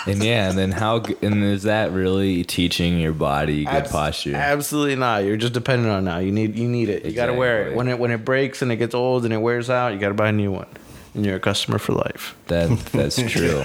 And 0.05 0.23
yeah, 0.23 0.49
and 0.49 0.57
then 0.57 0.71
how? 0.71 1.03
And 1.21 1.43
is 1.43 1.63
that 1.63 1.91
really 1.91 2.43
teaching 2.45 2.97
your 2.99 3.11
body 3.11 3.65
good 3.65 3.73
abs- 3.73 3.91
posture? 3.91 4.35
Absolutely 4.35 4.95
not. 4.95 5.25
You're 5.25 5.35
just 5.37 5.53
dependent 5.53 5.91
on 5.91 6.05
now. 6.05 6.19
You 6.19 6.31
need 6.31 6.55
you 6.57 6.67
need 6.69 6.87
it. 6.89 7.03
You 7.05 7.11
got 7.11 7.25
to 7.25 7.33
wear 7.33 7.67
it 7.67 7.75
when 7.75 7.87
it 7.89 7.99
when 7.99 8.11
it 8.11 8.23
breaks 8.23 8.61
and 8.61 8.71
it 8.71 8.77
gets 8.77 8.95
old 8.95 9.25
and 9.25 9.33
it 9.33 9.37
wears 9.39 9.69
out. 9.69 9.93
You 9.93 9.99
got 9.99 10.09
to 10.09 10.13
buy 10.13 10.29
a 10.29 10.31
new 10.31 10.51
one, 10.51 10.67
and 11.13 11.25
you're 11.25 11.35
a 11.35 11.39
customer 11.41 11.77
for 11.77 11.91
life. 11.93 12.37
That 12.47 12.69
that's 12.93 13.21
true. 13.21 13.63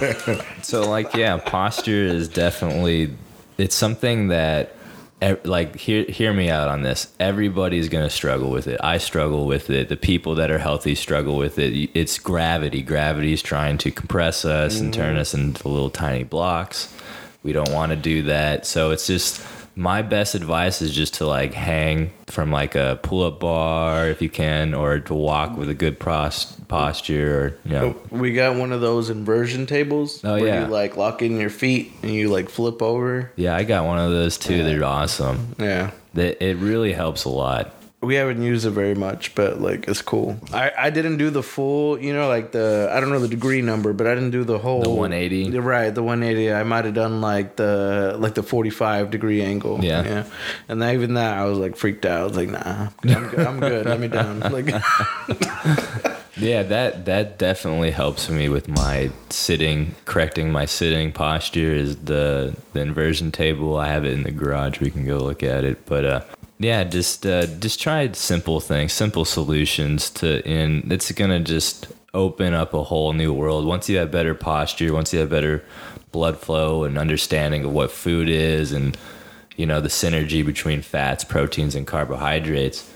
so 0.63 0.89
like 0.91 1.15
yeah, 1.15 1.37
posture 1.39 2.05
is 2.07 2.27
definitely 2.29 3.15
it's 3.59 3.77
something 3.77 4.29
that 4.29 4.75
like 5.45 5.77
hear 5.77 6.05
hear 6.05 6.33
me 6.33 6.51
out 6.51 6.69
on 6.69 6.83
this. 6.83 7.13
Everybody's 7.21 7.89
going 7.89 8.05
to 8.05 8.11
struggle 8.11 8.51
with 8.51 8.67
it. 8.67 8.81
I 8.83 8.99
struggle 8.99 9.47
with 9.47 9.71
it. 9.71 9.89
The 9.89 9.97
people 9.97 10.35
that 10.37 10.51
are 10.51 10.59
healthy 10.59 10.95
struggle 10.95 11.37
with 11.37 11.59
it. 11.59 11.91
It's 11.95 12.19
gravity. 12.19 12.83
Gravity 12.83 13.33
is 13.33 13.43
trying 13.43 13.79
to 13.79 13.91
compress 13.91 14.45
us 14.45 14.81
and 14.81 14.93
turn 14.93 15.13
mm-hmm. 15.13 15.21
us 15.21 15.35
into 15.35 15.69
little 15.69 15.91
tiny 15.91 16.25
blocks. 16.25 16.93
We 17.43 17.53
don't 17.53 17.73
want 17.73 17.91
to 17.91 17.97
do 17.97 18.23
that. 18.23 18.67
So 18.67 18.91
it's 18.91 19.07
just 19.07 19.41
my 19.75 20.03
best 20.03 20.35
advice 20.35 20.83
is 20.83 20.95
just 20.95 21.15
to 21.15 21.27
like 21.27 21.55
hang 21.55 22.13
from 22.27 22.51
like 22.51 22.75
a 22.75 22.99
pull-up 23.03 23.41
bar 23.41 24.09
if 24.09 24.21
you 24.21 24.29
can 24.29 24.75
or 24.75 25.01
to 25.01 25.15
walk 25.15 25.57
with 25.57 25.71
a 25.71 25.75
good 25.75 25.99
pros- 25.99 26.57
posture 26.69 27.41
or 27.41 27.59
you 27.65 27.73
know 27.73 27.97
We 28.11 28.33
got 28.33 28.57
one 28.57 28.73
of 28.73 28.81
those 28.81 29.11
inversion 29.11 29.67
tables. 29.67 30.23
Oh, 30.25 30.35
where 30.39 30.47
yeah. 30.47 30.67
you 30.67 30.73
like 30.73 30.97
lock 30.97 31.23
in 31.23 31.39
your 31.41 31.51
feet 31.51 31.93
and 32.03 32.13
you 32.13 32.29
like 32.29 32.49
flip 32.49 32.83
over. 32.83 33.31
Yeah, 33.37 33.57
I 33.57 33.65
got 33.65 33.85
one 33.85 33.99
of 33.99 34.11
those 34.11 34.37
too. 34.39 34.63
They're 34.63 34.85
awesome. 34.85 35.55
Yeah. 35.59 35.91
That 36.15 36.45
it 36.45 36.57
really 36.57 36.93
helps 36.93 37.25
a 37.25 37.31
lot. 37.31 37.75
We 38.03 38.17
haven't 38.17 38.43
used 38.43 38.67
it 38.67 38.71
very 38.71 38.95
much, 38.95 39.35
but 39.35 39.61
like 39.61 39.87
it's 39.87 40.03
cool. 40.03 40.37
I, 40.53 40.73
I 40.77 40.91
didn't 40.91 41.19
do 41.19 41.31
the 41.31 41.43
full, 41.43 41.99
you 42.01 42.13
know, 42.13 42.29
like 42.29 42.53
the 42.53 42.91
I 42.93 42.99
don't 43.01 43.11
know 43.11 43.21
the 43.21 43.29
degree 43.29 43.63
number, 43.63 43.93
but 43.93 44.07
I 44.07 44.15
didn't 44.15 44.33
do 44.33 44.43
the 44.43 44.59
whole 44.59 44.83
The 44.83 44.91
180? 44.91 45.53
You're 45.53 45.63
right, 45.63 45.95
the 45.95 46.03
180. 46.03 46.53
I 46.53 46.65
might 46.65 46.85
have 46.85 46.95
done 46.95 47.21
like 47.21 47.57
the 47.57 48.17
like 48.19 48.35
the 48.35 48.43
45 48.43 49.11
degree 49.11 49.43
angle. 49.43 49.85
Yeah. 49.85 50.05
yeah. 50.05 50.25
And 50.69 50.83
even 50.83 51.15
that, 51.15 51.39
I 51.39 51.45
was 51.45 51.59
like 51.59 51.77
freaked 51.77 52.05
out. 52.05 52.21
I 52.21 52.25
was 52.25 52.37
like, 52.37 52.51
nah, 52.51 52.89
I'm 53.05 53.29
good. 53.29 53.47
I'm 53.47 53.61
good. 53.61 53.87
Let 53.87 54.01
me 54.01 54.09
down. 54.09 54.43
Like, 54.53 54.67
Yeah, 56.37 56.63
that 56.65 57.05
that 57.05 57.39
definitely 57.39 57.91
helps 57.91 58.29
me 58.29 58.49
with 58.49 58.67
my 58.67 59.11
sitting, 59.31 59.95
correcting 60.07 60.51
my 60.51 60.65
sitting 60.65 61.13
posture. 61.13 61.73
Is 61.73 61.97
the 61.97 62.57
the 62.73 62.81
inversion 62.81 63.31
table? 63.31 63.77
I 63.77 63.89
have 63.89 64.05
it 64.05 64.13
in 64.13 64.23
the 64.23 64.31
garage. 64.31 64.81
We 64.81 64.91
can 64.91 65.05
go 65.05 65.19
look 65.19 65.43
at 65.43 65.65
it. 65.65 65.85
But 65.87 66.05
uh, 66.05 66.21
yeah, 66.59 66.85
just 66.85 67.27
uh, 67.27 67.47
just 67.47 67.81
try 67.81 68.11
simple 68.13 68.61
things, 68.61 68.93
simple 68.93 69.25
solutions 69.25 70.11
to, 70.11 70.47
and 70.47 70.93
it's 70.93 71.11
gonna 71.13 71.41
just 71.41 71.89
open 72.15 72.55
up 72.55 72.75
a 72.75 72.83
whole 72.85 73.13
new 73.13 73.33
world. 73.33 73.65
Once 73.65 73.89
you 73.89 73.97
have 73.99 74.11
better 74.11 74.35
posture, 74.35 74.93
once 74.93 75.13
you 75.13 75.21
have 75.21 75.31
better 75.31 75.65
blood 76.13 76.39
flow 76.39 76.85
and 76.85 76.99
understanding 76.99 77.65
of 77.65 77.73
what 77.73 77.91
food 77.91 78.29
is, 78.29 78.73
and 78.73 78.97
you 79.57 79.67
know 79.67 79.81
the 79.81 79.89
synergy 79.89 80.45
between 80.45 80.83
fats, 80.83 81.25
proteins, 81.25 81.75
and 81.75 81.87
carbohydrates, 81.87 82.91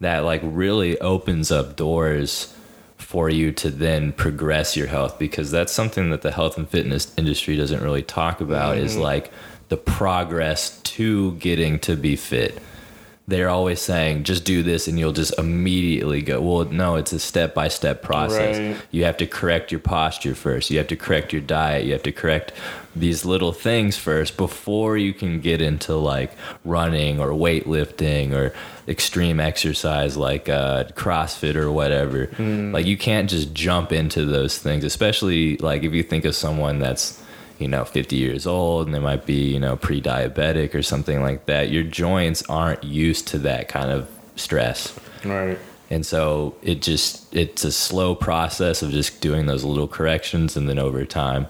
that 0.00 0.20
like 0.20 0.40
really 0.44 0.98
opens 0.98 1.52
up 1.52 1.76
doors 1.76 2.54
for 2.96 3.28
you 3.28 3.52
to 3.52 3.68
then 3.68 4.12
progress 4.12 4.76
your 4.76 4.86
health 4.86 5.18
because 5.18 5.50
that's 5.50 5.72
something 5.72 6.10
that 6.10 6.22
the 6.22 6.30
health 6.32 6.56
and 6.56 6.68
fitness 6.68 7.12
industry 7.18 7.56
doesn't 7.56 7.82
really 7.82 8.02
talk 8.02 8.40
about 8.40 8.78
is 8.78 8.96
like 8.96 9.30
the 9.68 9.76
progress 9.76 10.80
to 10.82 11.32
getting 11.32 11.78
to 11.80 11.96
be 11.96 12.16
fit. 12.16 12.58
They're 13.28 13.48
always 13.48 13.80
saying 13.80 14.24
just 14.24 14.44
do 14.44 14.62
this 14.62 14.88
and 14.88 14.98
you'll 14.98 15.12
just 15.12 15.38
immediately 15.38 16.22
go. 16.22 16.40
Well, 16.40 16.64
no, 16.66 16.96
it's 16.96 17.12
a 17.12 17.20
step 17.20 17.54
by 17.54 17.68
step 17.68 18.02
process. 18.02 18.58
Right. 18.58 18.86
You 18.90 19.04
have 19.04 19.16
to 19.18 19.26
correct 19.26 19.70
your 19.70 19.80
posture 19.80 20.34
first. 20.34 20.70
You 20.70 20.78
have 20.78 20.88
to 20.88 20.96
correct 20.96 21.32
your 21.32 21.42
diet. 21.42 21.84
You 21.86 21.92
have 21.92 22.02
to 22.02 22.12
correct 22.12 22.52
these 22.94 23.24
little 23.24 23.52
things 23.52 23.96
first 23.96 24.36
before 24.36 24.96
you 24.96 25.14
can 25.14 25.40
get 25.40 25.62
into 25.62 25.94
like 25.94 26.32
running 26.64 27.20
or 27.20 27.28
weightlifting 27.28 28.34
or 28.34 28.52
extreme 28.88 29.38
exercise 29.40 30.16
like 30.16 30.48
uh, 30.48 30.84
CrossFit 30.94 31.54
or 31.54 31.70
whatever. 31.70 32.28
Like 32.72 32.86
you 32.86 32.98
can't 32.98 33.30
just 33.30 33.54
jump 33.54 33.92
into 33.92 34.24
those 34.26 34.58
things, 34.58 34.84
especially 34.84 35.56
like 35.58 35.84
if 35.84 35.92
you 35.92 36.02
think 36.02 36.24
of 36.24 36.34
someone 36.34 36.80
that's 36.80 37.22
you 37.58 37.68
know 37.68 37.84
50 37.84 38.16
years 38.16 38.46
old 38.46 38.86
and 38.86 38.94
they 38.94 38.98
might 38.98 39.26
be 39.26 39.52
you 39.52 39.60
know 39.60 39.76
pre-diabetic 39.76 40.74
or 40.74 40.82
something 40.82 41.22
like 41.22 41.46
that. 41.46 41.70
Your 41.70 41.82
joints 41.84 42.42
aren't 42.48 42.82
used 42.84 43.28
to 43.28 43.38
that 43.38 43.68
kind 43.68 43.90
of 43.90 44.08
stress. 44.36 44.98
right. 45.24 45.58
And 45.90 46.06
so 46.06 46.54
it 46.62 46.80
just 46.80 47.34
it's 47.34 47.64
a 47.64 47.72
slow 47.72 48.14
process 48.14 48.82
of 48.82 48.90
just 48.90 49.20
doing 49.20 49.46
those 49.46 49.62
little 49.62 49.88
corrections 49.88 50.56
and 50.56 50.68
then 50.68 50.78
over 50.78 51.04
time 51.04 51.46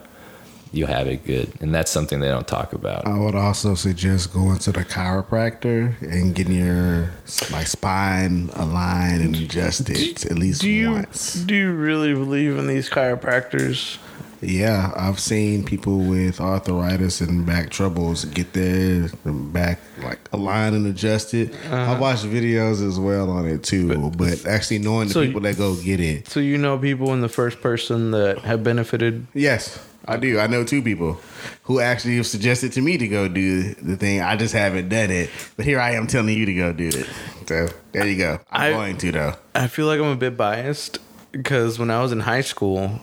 you'll 0.74 0.88
have 0.88 1.06
it 1.06 1.24
good. 1.26 1.52
And 1.60 1.74
that's 1.74 1.90
something 1.90 2.20
they 2.20 2.28
don't 2.28 2.48
talk 2.48 2.72
about. 2.72 3.06
I 3.06 3.18
would 3.18 3.34
also 3.34 3.74
suggest 3.74 4.32
going 4.32 4.58
to 4.60 4.72
the 4.72 4.84
chiropractor 4.84 6.00
and 6.00 6.34
getting 6.34 6.54
your 6.54 7.12
like 7.52 7.66
spine 7.66 8.50
aligned 8.54 9.22
and 9.22 9.36
adjusted 9.36 10.24
at 10.24 10.38
least 10.38 10.62
Do 10.62 10.70
you 10.70 10.92
once. 10.92 11.34
do 11.34 11.54
you 11.54 11.72
really 11.72 12.14
believe 12.14 12.56
in 12.58 12.66
these 12.66 12.88
chiropractors? 12.90 13.98
Yeah, 14.42 14.92
I've 14.96 15.20
seen 15.20 15.64
people 15.64 15.98
with 15.98 16.40
arthritis 16.40 17.20
and 17.20 17.46
back 17.46 17.70
troubles 17.70 18.24
get 18.24 18.52
their 18.52 19.08
back 19.24 19.78
like 20.02 20.18
aligned 20.32 20.74
and 20.74 20.84
adjusted. 20.86 21.54
Uh-huh. 21.54 21.92
I've 21.92 22.00
watched 22.00 22.24
videos 22.24 22.86
as 22.86 22.98
well 22.98 23.30
on 23.30 23.46
it 23.46 23.62
too, 23.62 24.10
but, 24.10 24.44
actually 24.44 24.80
knowing 24.80 25.08
the 25.08 25.14
So- 25.14 25.24
people 25.26 25.40
that 25.42 25.56
go 25.56 25.76
get 25.76 26.00
it. 26.00 26.28
So 26.28 26.40
you 26.40 26.58
know 26.58 26.76
people 26.76 27.12
in 27.14 27.20
the 27.20 27.28
first 27.28 27.60
person 27.60 28.10
that 28.10 28.40
have 28.40 28.64
benefited. 28.64 29.28
Yes, 29.32 29.78
I 30.08 30.16
do. 30.16 30.40
I 30.40 30.48
know 30.48 30.64
two 30.64 30.82
people 30.82 31.20
who 31.62 31.78
actually 31.78 32.16
have 32.16 32.26
suggested 32.26 32.72
to 32.72 32.80
me 32.80 32.98
to 32.98 33.06
go 33.06 33.28
do 33.28 33.74
the 33.74 33.96
thing. 33.96 34.20
I 34.22 34.34
just 34.34 34.54
haven't 34.54 34.88
done 34.88 35.12
it, 35.12 35.30
but 35.56 35.64
here 35.66 35.78
I 35.78 35.92
am 35.92 36.08
telling 36.08 36.36
you 36.36 36.46
to 36.46 36.54
go 36.54 36.72
do 36.72 36.88
it. 36.88 37.06
So 37.46 37.68
there 37.92 38.06
you 38.08 38.16
go. 38.18 38.40
I'm 38.50 38.72
I- 38.72 38.76
going 38.76 38.96
to 38.98 39.12
though. 39.12 39.34
I 39.54 39.68
feel 39.68 39.86
like 39.86 40.00
I'm 40.00 40.06
a 40.06 40.16
bit 40.16 40.36
biased 40.36 40.98
because 41.30 41.78
when 41.78 41.90
I 41.90 42.02
was 42.02 42.10
in 42.10 42.20
high 42.20 42.40
school, 42.40 43.00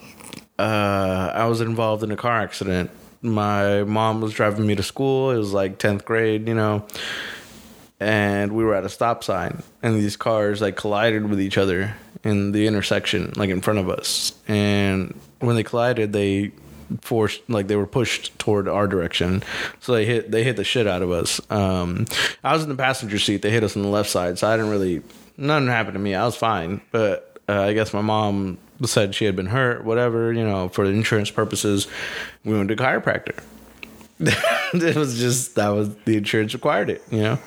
uh, 0.60 1.32
I 1.34 1.46
was 1.46 1.62
involved 1.62 2.04
in 2.04 2.12
a 2.12 2.18
car 2.18 2.42
accident. 2.42 2.92
My 3.22 3.84
mom 3.84 4.20
was 4.20 4.34
driving 4.34 4.68
me 4.68 4.76
to 4.76 4.84
school. 4.84 5.32
It 5.32 5.38
was 5.38 5.54
like 5.54 5.80
10th 5.80 6.04
grade, 6.04 6.48
you 6.48 6.54
know. 6.54 6.86
And 8.02 8.54
we 8.54 8.64
were 8.64 8.76
at 8.76 8.84
a 8.84 8.90
stop 8.90 9.24
sign, 9.24 9.64
and 9.82 9.96
these 9.96 10.16
cars 10.16 10.62
like 10.62 10.76
collided 10.76 11.30
with 11.30 11.42
each 11.42 11.58
other 11.58 11.96
in 12.24 12.52
the 12.52 12.68
intersection, 12.68 13.34
like 13.36 13.50
in 13.50 13.62
front 13.62 13.80
of 13.80 13.90
us. 13.90 14.34
And 14.48 15.20
when 15.40 15.56
they 15.56 15.64
collided, 15.64 16.14
they 16.14 16.52
forced 17.02 17.42
like 17.50 17.68
they 17.68 17.76
were 17.76 17.86
pushed 17.86 18.38
toward 18.40 18.68
our 18.68 18.88
direction 18.88 19.44
so 19.80 19.94
they 19.94 20.06
hit 20.06 20.32
they 20.32 20.44
hit 20.44 20.56
the 20.56 20.64
shit 20.64 20.88
out 20.88 21.04
of 21.04 21.12
us 21.12 21.40
um 21.52 22.04
i 22.44 22.52
was 22.52 22.64
in 22.64 22.70
the 22.70 22.76
passenger 22.76 23.20
seat 23.20 23.44
they 23.44 23.52
hit 23.52 23.64
us 23.64 23.76
on 23.76 23.84
the 23.84 23.88
left 23.88 24.10
side 24.10 24.40
so 24.40 24.48
i 24.48 24.58
didn't 24.58 24.72
really 24.72 25.04
nothing 25.38 25.68
happened 25.68 25.94
to 25.94 26.00
me 26.00 26.16
i 26.16 26.26
was 26.26 26.36
fine 26.36 26.82
but 26.90 27.29
uh, 27.50 27.64
i 27.64 27.74
guess 27.74 27.94
my 27.94 28.02
mom 28.02 28.58
said 28.86 29.14
she 29.14 29.26
had 29.26 29.36
been 29.36 29.48
hurt 29.48 29.84
whatever 29.84 30.32
you 30.32 30.44
know 30.44 30.70
for 30.70 30.86
insurance 30.86 31.32
purposes 31.32 31.88
we 32.46 32.56
went 32.56 32.70
to 32.70 32.76
chiropractor 32.76 33.38
it 34.20 34.96
was 34.96 35.20
just 35.20 35.56
that 35.56 35.70
was 35.70 35.94
the 36.06 36.18
insurance 36.18 36.54
required 36.54 36.90
it 36.90 37.04
you 37.12 37.22
know 37.22 37.40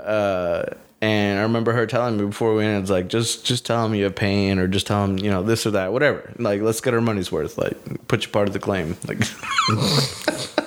uh 0.00 0.64
and 1.00 1.38
I 1.38 1.42
remember 1.42 1.72
her 1.74 1.86
telling 1.86 2.16
me 2.16 2.26
before 2.26 2.54
we 2.54 2.64
went, 2.64 2.82
it's 2.82 2.90
like 2.90 3.06
just 3.08 3.44
just 3.44 3.64
tell 3.64 3.86
him 3.86 3.94
you 3.94 4.02
have 4.04 4.16
pain 4.16 4.58
or 4.58 4.66
just 4.66 4.86
tell 4.86 5.04
him 5.04 5.16
you 5.18 5.30
know 5.30 5.44
this 5.44 5.64
or 5.64 5.70
that, 5.70 5.92
whatever. 5.92 6.32
Like 6.38 6.60
let's 6.60 6.80
get 6.80 6.92
our 6.92 7.00
money's 7.00 7.30
worth. 7.30 7.56
Like 7.56 7.76
put 8.08 8.24
you 8.24 8.32
part 8.32 8.48
of 8.48 8.52
the 8.52 8.58
claim. 8.58 8.96
Like 9.06 9.20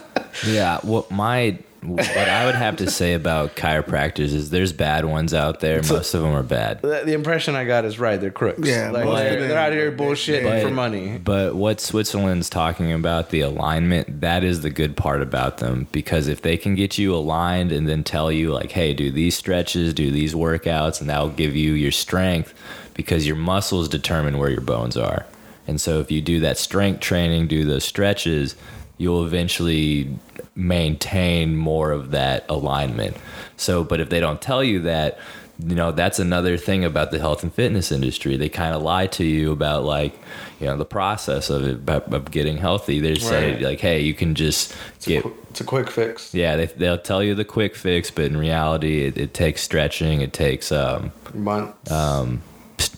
Yeah, 0.45 0.79
what 0.83 1.11
my 1.11 1.57
what 1.83 2.07
I 2.29 2.45
would 2.45 2.55
have 2.55 2.77
to 2.77 2.89
say 2.91 3.13
about 3.13 3.55
chiropractors 3.55 4.33
is 4.33 4.51
there's 4.51 4.71
bad 4.71 5.05
ones 5.05 5.33
out 5.33 5.61
there. 5.61 5.81
Most 5.81 6.13
of 6.13 6.21
them 6.21 6.31
are 6.35 6.43
bad. 6.43 6.81
the, 6.81 7.01
the 7.05 7.13
impression 7.13 7.55
I 7.55 7.65
got 7.65 7.85
is 7.85 7.99
right. 7.99 8.21
They're 8.21 8.29
crooks. 8.29 8.67
Yeah, 8.67 8.91
like, 8.91 9.05
most 9.05 9.17
they're, 9.17 9.47
they're 9.47 9.57
out 9.57 9.73
here 9.73 9.91
bullshitting 9.91 10.43
But- 10.43 10.61
for 10.61 10.69
money. 10.69 11.17
But 11.17 11.55
what 11.55 11.81
Switzerland's 11.81 12.49
talking 12.49 12.91
about, 12.91 13.29
the 13.31 13.41
alignment, 13.41 14.21
that 14.21 14.43
is 14.43 14.61
the 14.61 14.69
good 14.69 14.95
part 14.95 15.21
about 15.21 15.57
them. 15.57 15.87
Because 15.91 16.27
if 16.27 16.41
they 16.41 16.55
can 16.57 16.75
get 16.75 16.97
you 16.97 17.15
aligned 17.15 17.71
and 17.71 17.87
then 17.89 18.03
tell 18.03 18.31
you, 18.31 18.51
like, 18.53 18.71
hey, 18.71 18.93
do 18.93 19.09
these 19.11 19.35
stretches, 19.35 19.93
do 19.93 20.11
these 20.11 20.33
workouts, 20.35 21.01
and 21.01 21.09
that'll 21.09 21.29
give 21.29 21.55
you 21.55 21.73
your 21.73 21.91
strength 21.91 22.53
because 22.93 23.25
your 23.25 23.35
muscles 23.35 23.87
determine 23.89 24.37
where 24.37 24.49
your 24.49 24.61
bones 24.61 24.97
are. 24.97 25.25
And 25.67 25.79
so 25.79 25.99
if 25.99 26.11
you 26.11 26.21
do 26.21 26.39
that 26.41 26.57
strength 26.57 26.99
training, 26.99 27.47
do 27.47 27.65
those 27.65 27.83
stretches, 27.85 28.55
you'll 29.01 29.25
eventually 29.25 30.07
maintain 30.55 31.55
more 31.55 31.91
of 31.91 32.11
that 32.11 32.45
alignment. 32.49 33.17
So, 33.57 33.83
but 33.83 33.99
if 33.99 34.09
they 34.09 34.19
don't 34.19 34.41
tell 34.41 34.63
you 34.63 34.79
that, 34.81 35.17
you 35.63 35.75
know 35.75 35.91
that's 35.91 36.17
another 36.17 36.57
thing 36.57 36.83
about 36.83 37.11
the 37.11 37.19
health 37.19 37.43
and 37.43 37.53
fitness 37.53 37.91
industry 37.91 38.35
they 38.35 38.49
kind 38.49 38.73
of 38.73 38.81
lie 38.81 39.05
to 39.05 39.23
you 39.23 39.51
about 39.51 39.83
like 39.83 40.11
you 40.59 40.65
know 40.65 40.75
the 40.75 40.85
process 40.85 41.51
of 41.51 41.63
it 41.67 41.87
of, 41.87 42.11
of 42.11 42.31
getting 42.31 42.57
healthy 42.57 42.99
they 42.99 43.13
say 43.13 43.51
Right. 43.53 43.61
like 43.61 43.79
hey 43.79 43.99
you 44.01 44.15
can 44.15 44.33
just 44.33 44.73
get 45.05 45.21
Qu- 45.21 45.35
It's 45.51 45.61
a 45.61 45.63
quick 45.63 45.91
fix. 45.91 46.33
yeah 46.33 46.55
they, 46.55 46.65
they'll 46.65 46.97
tell 46.97 47.21
you 47.21 47.35
the 47.35 47.45
quick 47.45 47.75
fix 47.75 48.09
but 48.09 48.23
in 48.25 48.37
reality 48.37 49.03
it, 49.05 49.19
it 49.19 49.35
takes 49.35 49.61
stretching 49.61 50.21
it 50.21 50.33
takes 50.33 50.71
um 50.71 51.11
Months. 51.35 51.91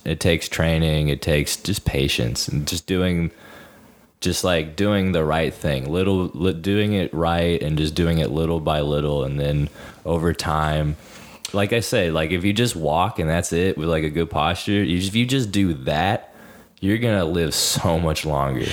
it 0.06 0.20
takes 0.20 0.48
training 0.48 1.08
it 1.08 1.20
takes 1.20 1.58
just 1.58 1.84
patience 1.84 2.48
and 2.48 2.66
just 2.66 2.86
doing 2.86 3.30
just 4.24 4.42
like 4.42 4.74
doing 4.74 5.12
the 5.12 5.24
right 5.24 5.54
thing 5.54 5.90
little 5.90 6.26
li- 6.34 6.52
doing 6.54 6.94
it 6.94 7.12
right 7.14 7.62
and 7.62 7.78
just 7.78 7.94
doing 7.94 8.18
it 8.18 8.30
little 8.30 8.58
by 8.58 8.80
little 8.80 9.22
and 9.22 9.38
then 9.38 9.68
over 10.04 10.32
time 10.32 10.96
like 11.52 11.72
i 11.72 11.80
say 11.80 12.10
like 12.10 12.30
if 12.30 12.42
you 12.44 12.52
just 12.52 12.74
walk 12.74 13.18
and 13.18 13.28
that's 13.28 13.52
it 13.52 13.76
with 13.78 13.88
like 13.88 14.02
a 14.02 14.10
good 14.10 14.30
posture 14.30 14.82
if 14.82 15.14
you 15.14 15.26
just 15.26 15.52
do 15.52 15.74
that 15.74 16.34
you're 16.80 16.98
gonna 16.98 17.24
live 17.24 17.54
so 17.54 17.98
much 17.98 18.24
longer 18.26 18.66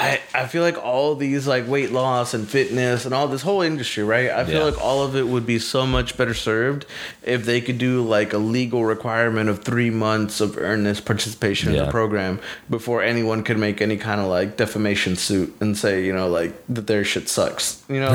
I, 0.00 0.20
I 0.32 0.46
feel 0.46 0.62
like 0.62 0.78
all 0.78 1.16
these 1.16 1.48
like 1.48 1.66
weight 1.66 1.90
loss 1.90 2.32
and 2.32 2.48
fitness 2.48 3.04
and 3.04 3.12
all 3.12 3.26
this 3.26 3.42
whole 3.42 3.62
industry, 3.62 4.04
right? 4.04 4.30
I 4.30 4.44
feel 4.44 4.58
Yeah. 4.58 4.64
like 4.66 4.80
all 4.80 5.02
of 5.02 5.16
it 5.16 5.26
would 5.26 5.44
be 5.44 5.58
so 5.58 5.86
much 5.88 6.16
better 6.16 6.34
served 6.34 6.86
if 7.24 7.44
they 7.44 7.60
could 7.60 7.78
do 7.78 8.04
like 8.04 8.32
a 8.32 8.38
legal 8.38 8.84
requirement 8.84 9.50
of 9.50 9.64
three 9.64 9.90
months 9.90 10.40
of 10.40 10.56
earnest 10.56 11.04
participation 11.04 11.70
in 11.70 11.74
Yeah. 11.74 11.86
the 11.86 11.90
program 11.90 12.38
before 12.70 13.02
anyone 13.02 13.42
could 13.42 13.58
make 13.58 13.80
any 13.82 13.96
kind 13.96 14.20
of 14.20 14.28
like 14.28 14.56
defamation 14.56 15.16
suit 15.16 15.56
and 15.60 15.76
say, 15.76 16.04
you 16.04 16.12
know, 16.12 16.28
like 16.28 16.52
that 16.68 16.86
their 16.86 17.02
shit 17.02 17.28
sucks. 17.28 17.82
You 17.88 17.98
know, 17.98 18.12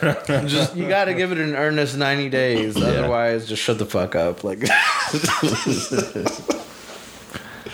like 0.00 0.26
just 0.46 0.74
you 0.74 0.88
got 0.88 1.04
to 1.04 1.12
give 1.14 1.32
it 1.32 1.38
an 1.38 1.54
earnest 1.54 1.98
ninety 1.98 2.30
days, 2.30 2.76
otherwise 2.78 3.46
just 3.46 3.62
shut 3.62 3.76
the 3.78 3.84
fuck 3.84 4.14
up. 4.14 4.42
Like, 4.42 4.60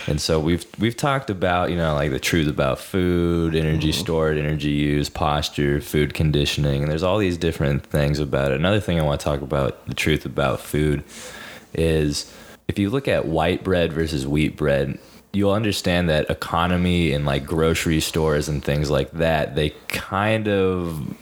And 0.07 0.21
so 0.21 0.41
we've 0.41 0.67
we've 0.79 0.97
talked 0.97 1.31
about 1.31 1.71
you 1.71 1.77
know 1.77 1.95
like 1.95 2.11
the 2.11 2.21
truth 2.21 2.49
about 2.49 2.79
food, 2.79 3.55
energy 3.55 3.91
mm-hmm. 3.91 4.01
stored, 4.01 4.39
energy 4.39 4.71
use, 4.71 5.09
posture, 5.09 5.81
food 5.81 6.15
conditioning, 6.15 6.83
and 6.83 6.91
there's 6.91 7.03
all 7.03 7.19
these 7.19 7.37
different 7.37 7.87
things 7.87 8.19
about 8.19 8.53
it. 8.53 8.57
Another 8.57 8.81
thing 8.81 8.99
I 8.99 9.05
want 9.05 9.21
to 9.21 9.25
talk 9.25 9.41
about 9.41 9.87
the 9.87 9.95
truth 9.95 10.27
about 10.27 10.61
food 10.61 11.05
is 11.75 12.33
if 12.69 12.79
you 12.79 12.91
look 12.91 13.09
at 13.09 13.27
white 13.27 13.63
bread 13.65 13.93
versus 13.93 14.27
wheat 14.27 14.57
bread, 14.57 14.99
you'll 15.33 15.53
understand 15.53 16.09
that 16.09 16.29
economy 16.31 17.13
and 17.13 17.25
like 17.25 17.47
grocery 17.47 18.01
stores 18.01 18.49
and 18.49 18.65
things 18.65 18.91
like 18.91 19.11
that, 19.13 19.55
they 19.55 19.71
kind 19.89 20.49
of 20.49 21.17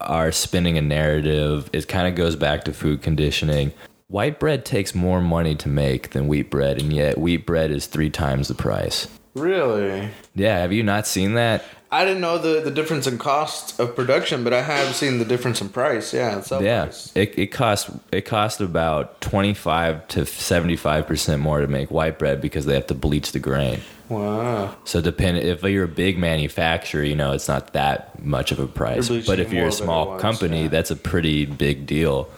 are 0.00 0.32
spinning 0.32 0.78
a 0.78 0.82
narrative. 0.82 1.68
It 1.72 1.88
kind 1.88 2.06
of 2.08 2.14
goes 2.14 2.36
back 2.36 2.64
to 2.64 2.72
food 2.72 3.02
conditioning. 3.02 3.72
White 4.10 4.40
bread 4.40 4.64
takes 4.64 4.92
more 4.92 5.20
money 5.20 5.54
to 5.54 5.68
make 5.68 6.10
than 6.10 6.26
wheat 6.26 6.50
bread, 6.50 6.82
and 6.82 6.92
yet 6.92 7.16
wheat 7.16 7.46
bread 7.46 7.70
is 7.70 7.86
three 7.86 8.10
times 8.10 8.48
the 8.48 8.56
price. 8.56 9.06
really. 9.34 10.08
Yeah, 10.34 10.58
have 10.58 10.72
you 10.72 10.82
not 10.82 11.06
seen 11.06 11.34
that? 11.34 11.62
I 11.92 12.04
didn't 12.04 12.20
know 12.20 12.36
the, 12.36 12.60
the 12.60 12.72
difference 12.72 13.06
in 13.06 13.18
cost 13.18 13.78
of 13.78 13.94
production, 13.94 14.42
but 14.42 14.52
I 14.52 14.62
have 14.62 14.96
seen 14.96 15.20
the 15.20 15.24
difference 15.24 15.60
in 15.60 15.68
price. 15.68 16.12
Yeah, 16.12 16.38
it's 16.38 16.50
yeah, 16.50 16.86
price. 16.86 17.12
it 17.14 17.38
it 17.38 17.46
cost 17.48 17.90
it 18.10 18.22
cost 18.22 18.60
about 18.60 19.20
twenty 19.20 19.54
five 19.54 20.08
to 20.08 20.26
seventy 20.26 20.76
five 20.76 21.06
percent 21.06 21.40
more 21.40 21.60
to 21.60 21.68
make 21.68 21.92
white 21.92 22.18
bread 22.18 22.40
because 22.40 22.66
they 22.66 22.74
have 22.74 22.88
to 22.88 22.94
bleach 22.94 23.30
the 23.30 23.38
grain. 23.38 23.80
Wow. 24.08 24.74
So 24.84 25.00
depend 25.00 25.38
if 25.38 25.62
you're 25.62 25.84
a 25.84 25.88
big 25.88 26.18
manufacturer, 26.18 27.04
you 27.04 27.14
know 27.14 27.30
it's 27.30 27.46
not 27.46 27.74
that 27.74 28.20
much 28.20 28.50
of 28.50 28.58
a 28.58 28.66
price. 28.66 29.08
But 29.08 29.38
if 29.38 29.52
you're 29.52 29.62
a 29.62 29.66
more 29.66 29.68
of 29.68 29.72
it 29.72 29.80
at 29.80 29.84
small 29.84 30.18
company, 30.18 30.62
yeah. 30.62 30.68
that's 30.68 30.90
a 30.90 30.96
pretty 30.96 31.46
big 31.46 31.86
deal. 31.86 32.28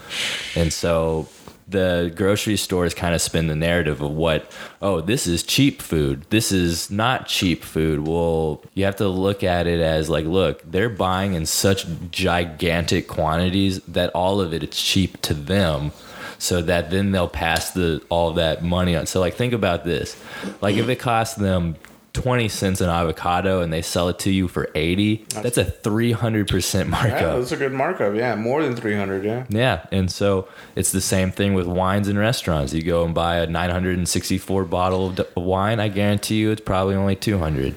And 0.55 0.71
so 0.71 1.29
the 1.73 2.12
grocery 2.14 2.57
stores 2.57 2.95
kind 2.95 3.14
of 3.14 3.21
spin 3.21 3.49
the 3.49 3.57
narrative 3.57 4.00
of 4.00 4.11
what, 4.12 4.50
oh, 4.81 5.00
this 5.00 5.26
is 5.26 5.43
cheap 5.43 5.83
food. 5.83 6.25
This 6.31 6.52
is 6.52 6.91
not 6.91 7.26
cheap 7.26 7.64
food. 7.64 8.07
Well, 8.07 8.62
you 8.75 8.85
have 8.85 8.97
to 8.97 9.09
look 9.09 9.43
at 9.43 9.67
it 9.67 9.81
as 9.81 10.09
like, 10.09 10.26
look, 10.26 10.62
they're 10.71 10.88
buying 10.88 11.35
in 11.35 11.47
such 11.47 11.87
gigantic 12.11 13.09
quantities 13.09 13.81
that 13.83 14.11
all 14.11 14.41
of 14.41 14.52
it 14.55 14.62
is 14.62 14.71
cheap 14.71 15.21
to 15.23 15.35
them 15.35 15.93
so 16.38 16.61
that 16.61 16.91
then 16.91 17.12
they'll 17.12 17.29
pass 17.29 17.71
the 17.71 18.02
all 18.09 18.33
that 18.33 18.64
money 18.64 18.97
on. 18.97 19.07
So 19.07 19.21
like 19.21 19.35
think 19.35 19.52
about 19.52 19.85
this. 19.85 20.17
Like 20.61 20.76
if 20.76 20.88
it 20.88 20.97
costs 20.97 21.37
them 21.37 21.77
20 22.12 22.48
cents 22.48 22.81
an 22.83 22.90
avocado 22.90 23.61
and 23.62 23.72
they 23.72 23.81
sell 23.81 24.09
it 24.11 24.18
to 24.20 24.31
you 24.31 24.46
for 24.46 24.68
80, 24.75 25.25
that's 25.42 25.57
a 25.57 25.64
300% 25.64 26.75
Yeah, 26.75 26.85
markup. 26.85 27.38
that's 27.38 27.53
a 27.53 27.57
good 27.57 27.72
markup. 27.72 28.14
Yeah, 28.14 28.35
more 28.35 28.62
than 28.62 28.77
300. 28.77 29.25
Yeah. 29.25 29.44
Yeah, 29.48 29.87
and 29.90 30.11
so 30.11 30.46
it's 30.77 30.92
the 30.92 31.01
same 31.01 31.31
thing 31.33 31.55
with 31.55 31.66
wines 31.66 32.09
and 32.09 32.18
restaurants. 32.18 32.75
You 32.75 32.83
go 32.83 33.05
and 33.05 33.14
buy 33.14 33.37
a 33.37 33.46
964 33.46 34.64
bottle 34.64 35.14
of 35.18 35.27
wine, 35.37 35.81
I 35.81 35.88
guarantee 35.88 36.37
you 36.37 36.51
it's 36.51 36.61
probably 36.61 36.94
only 36.96 37.16
200. 37.16 37.75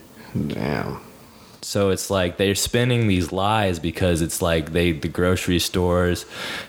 Damn. 0.48 1.00
So 1.62 1.90
it's 1.90 2.12
like 2.12 2.38
they're 2.38 2.54
spinning 2.54 3.08
these 3.08 3.32
lies 3.32 3.80
because 3.80 4.22
it's 4.22 4.40
like 4.42 4.72
they 4.74 4.92
the 4.92 5.08
grocery 5.08 5.58
stores, 5.58 6.26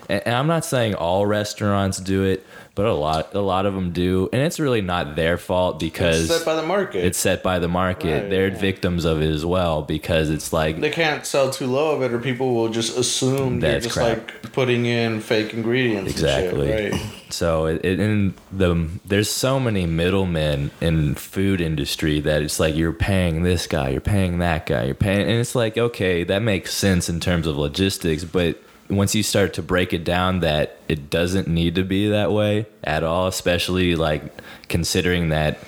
and 0.09 0.22
I'm 0.26 0.46
not 0.46 0.64
saying 0.64 0.94
all 0.94 1.26
restaurants 1.26 1.98
do 1.98 2.22
it, 2.24 2.46
but 2.77 2.87
a 2.87 2.93
lot 2.93 3.35
a 3.35 3.41
lot 3.41 3.67
of 3.67 3.75
them 3.75 3.91
do, 3.91 4.29
and 4.33 4.43
it's 4.43 4.61
really 4.61 4.83
not 4.83 5.17
their 5.17 5.39
fault 5.39 5.81
because 5.81 6.27
it's 6.27 6.37
Set 6.37 6.45
by 6.45 6.55
the 6.55 6.62
market. 6.67 7.05
it's 7.05 7.19
set 7.19 7.43
by 7.43 7.59
the 7.59 7.67
market. 7.69 8.23
Right, 8.23 8.31
They're 8.31 8.49
yeah. 8.49 8.59
victims 8.59 9.05
of 9.05 9.21
it 9.23 9.31
as 9.31 9.45
well 9.45 9.83
because 9.83 10.31
it's 10.31 10.53
like 10.53 10.79
they 10.81 10.91
can't 10.91 11.27
sell 11.27 11.51
too 11.51 11.67
low 11.67 11.97
of 11.97 12.03
it, 12.03 12.12
or 12.12 12.21
people 12.21 12.55
will 12.55 12.69
just 12.69 12.97
assume 12.97 13.61
That's 13.61 13.87
just 13.87 13.97
crap. 13.97 14.19
like 14.19 14.53
putting 14.53 14.87
in 14.87 15.21
fake 15.21 15.55
ingredients. 15.55 16.12
Exactly. 16.12 16.71
And 16.71 16.95
shit, 16.95 17.03
right. 17.03 17.12
So 17.31 17.67
it, 17.67 17.85
it, 17.85 17.99
in 17.99 18.35
the 18.53 18.89
there's 19.05 19.31
so 19.31 19.59
many 19.59 19.87
middlemen 19.87 20.71
in 20.81 21.15
food 21.17 21.61
industry 21.61 22.21
that 22.21 22.43
it's 22.43 22.61
like 22.61 22.77
you're 22.77 22.93
paying 22.93 23.43
this 23.43 23.67
guy, 23.67 23.89
you're 23.89 24.01
paying 24.03 24.39
that 24.39 24.67
guy, 24.67 24.85
you're 24.85 24.95
paying, 24.95 25.23
and 25.23 25.41
it's 25.41 25.55
like 25.55 25.79
okay, 25.79 26.25
that 26.25 26.43
makes 26.43 26.75
sense 26.75 27.09
in 27.09 27.21
terms 27.21 27.47
of 27.47 27.57
logistics, 27.57 28.23
but 28.23 28.62
once 28.88 29.14
you 29.14 29.22
start 29.22 29.55
to 29.55 29.62
break 29.62 29.92
it 29.92 30.05
down, 30.05 30.40
that 30.40 30.79
it 30.88 31.11
doesn't 31.11 31.49
need 31.49 31.75
to 31.75 31.85
be 31.85 32.09
that 32.09 32.33
way 32.33 32.66
at 32.85 33.03
all, 33.03 33.27
especially 33.27 33.96
like 33.96 34.22
considering 34.68 35.31
that 35.31 35.59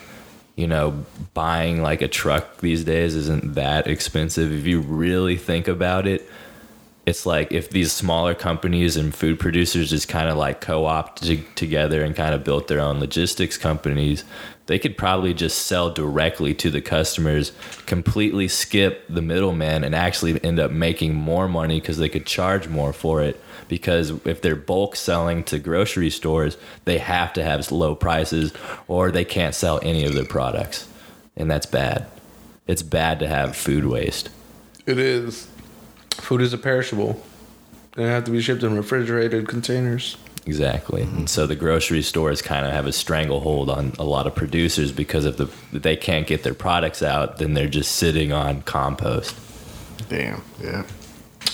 you 0.57 0.67
know 0.67 1.05
buying 1.35 1.83
like 1.83 2.03
a 2.03 2.09
truck 2.09 2.59
these 2.59 2.85
days 2.85 3.15
isn't 3.15 3.55
that 3.55 3.87
expensive. 3.87 4.53
If 4.53 4.67
you 4.67 4.81
really 4.81 5.37
think 5.37 5.69
about 5.69 6.07
it 6.07 6.29
it's 7.09 7.25
like 7.25 7.51
if 7.53 7.71
these 7.71 7.91
smaller 7.91 8.35
companies 8.35 8.97
and 8.97 9.15
food 9.15 9.41
producers 9.41 9.89
just 9.89 10.09
kind 10.09 10.29
of 10.29 10.37
like 10.37 10.61
co-opt 10.61 11.23
t- 11.23 11.45
together 11.55 12.05
and 12.05 12.15
kind 12.15 12.35
of 12.35 12.45
built 12.45 12.69
their 12.69 12.81
own 12.81 13.01
logistics 13.01 13.57
companies 13.57 14.25
they 14.69 14.79
could 14.79 14.97
probably 14.97 15.35
just 15.35 15.67
sell 15.67 15.91
directly 15.91 16.55
to 16.55 16.71
the 16.71 16.81
customers 16.81 17.53
completely 17.87 18.49
skip 18.49 19.05
the 19.09 19.23
middleman 19.23 19.83
and 19.85 19.95
actually 19.95 20.43
end 20.45 20.61
up 20.61 20.71
making 20.71 21.15
more 21.15 21.49
money 21.49 21.81
because 21.81 21.99
they 21.99 22.09
could 22.09 22.25
charge 22.25 22.69
more 22.69 22.93
for 22.93 23.21
it 23.23 23.41
because 23.67 24.11
if 24.25 24.41
they're 24.41 24.57
bulk 24.57 24.97
selling 24.97 25.43
to 25.45 25.59
grocery 25.59 26.11
stores 26.11 26.57
they 26.85 26.99
have 26.99 27.33
to 27.33 27.43
have 27.43 27.71
low 27.73 27.95
prices 27.95 28.53
or 28.87 29.11
they 29.11 29.25
can't 29.25 29.55
sell 29.55 29.81
any 29.83 30.05
of 30.05 30.15
their 30.15 30.25
products 30.25 30.89
and 31.37 31.51
that's 31.51 31.67
bad 31.67 32.07
it's 32.67 32.83
bad 32.83 33.19
to 33.19 33.27
have 33.27 33.57
food 33.57 33.85
waste 33.85 34.31
It 34.87 34.99
is. 34.99 35.49
Food 36.13 36.41
is 36.41 36.55
a 36.55 36.59
perishable. 36.59 37.23
They 37.95 38.05
have 38.05 38.25
to 38.25 38.31
be 38.31 38.41
shipped 38.41 38.63
in 38.63 38.75
refrigerated 38.75 39.47
containers. 39.47 40.17
Exactly. 40.49 41.03
And 41.03 41.29
so 41.29 41.47
the 41.47 41.55
grocery 41.55 42.01
stores 42.01 42.41
kind 42.41 42.65
of 42.65 42.73
have 42.73 42.87
a 42.87 42.93
stranglehold 42.93 43.69
on 43.69 43.93
a 43.99 44.05
lot 44.05 44.27
of 44.27 44.35
producers 44.35 44.93
because 44.93 45.27
if, 45.27 45.37
the, 45.37 45.51
they 45.77 45.95
can't 45.95 46.27
get 46.27 46.43
their 46.43 46.55
products 46.55 47.03
out, 47.03 47.37
then 47.37 47.53
they're 47.53 47.69
just 47.69 47.97
sitting 47.97 48.33
on 48.33 48.63
compost. 48.63 49.37
Damn. 50.09 50.41
Yeah. 50.59 50.85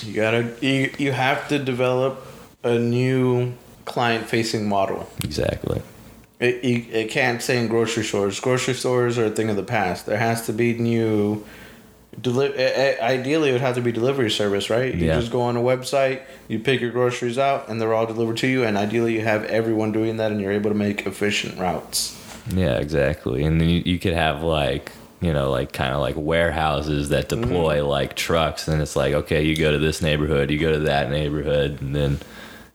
You 0.04 0.14
gotta. 0.14 0.54
You, 0.61 0.92
you 0.96 1.11
have 1.11 1.48
to 1.48 1.59
develop 1.59 2.24
a 2.62 2.78
new 2.78 3.54
client-facing 3.85 4.68
model. 4.68 5.11
Exactly. 5.24 5.83
It, 6.38 6.62
you, 6.62 6.87
it 6.92 7.11
can't 7.11 7.42
say 7.42 7.59
in 7.59 7.66
grocery 7.66 8.04
stores. 8.04 8.38
Grocery 8.38 8.74
stores 8.74 9.18
are 9.18 9.26
a 9.26 9.30
thing 9.30 9.50
of 9.50 9.57
the 9.57 9.64
past. 9.64 10.07
There 10.07 10.18
has 10.18 10.46
to 10.46 10.52
be 10.52 10.78
new. 10.78 11.44
Deli- 12.20 12.57
ideally, 13.00 13.50
it 13.50 13.53
would 13.53 13.61
have 13.61 13.74
to 13.74 13.81
be 13.81 13.92
delivery 13.92 14.31
service, 14.31 14.70
right? 14.70 14.94
You 14.94 15.07
Yeah. 15.07 15.18
just 15.18 15.33
go 15.33 15.42
on 15.42 15.57
a 15.57 15.61
website, 15.61 16.20
you 16.48 16.59
pick 16.59 16.81
your 16.81 16.90
groceries 16.90 17.38
out, 17.38 17.68
and 17.68 17.81
they're 17.81 17.94
all 17.94 18.07
delivered 18.07 18.37
to 18.38 18.46
you. 18.46 18.64
And 18.64 18.77
ideally, 18.77 19.14
you 19.14 19.22
have 19.22 19.44
everyone 19.44 19.92
doing 19.92 20.16
that, 20.18 20.31
and 20.31 20.40
you're 20.40 20.53
able 20.53 20.70
to 20.70 20.77
make 20.77 21.07
efficient 21.07 21.59
routes. 21.59 22.16
Yeah, 22.55 22.77
exactly. 22.77 23.44
And 23.44 23.61
then 23.61 23.68
you, 23.68 23.83
you 23.85 23.98
could 23.98 24.12
have 24.12 24.42
like, 24.42 24.92
you 25.20 25.33
know, 25.33 25.50
like 25.50 25.72
kind 25.72 25.94
of 25.94 26.00
like 26.00 26.16
warehouses 26.16 27.09
that 27.09 27.29
deploy 27.29 27.79
mm-hmm. 27.79 27.88
like 27.88 28.14
trucks. 28.14 28.68
And 28.68 28.83
it's 28.83 28.96
like, 28.96 29.14
okay, 29.14 29.42
you 29.42 29.57
go 29.57 29.72
to 29.72 29.79
this 29.79 30.03
neighborhood, 30.03 30.50
you 30.50 30.59
go 30.59 30.72
to 30.72 30.81
that 30.81 31.11
neighborhood. 31.11 31.81
And 31.81 31.96
then, 31.96 32.20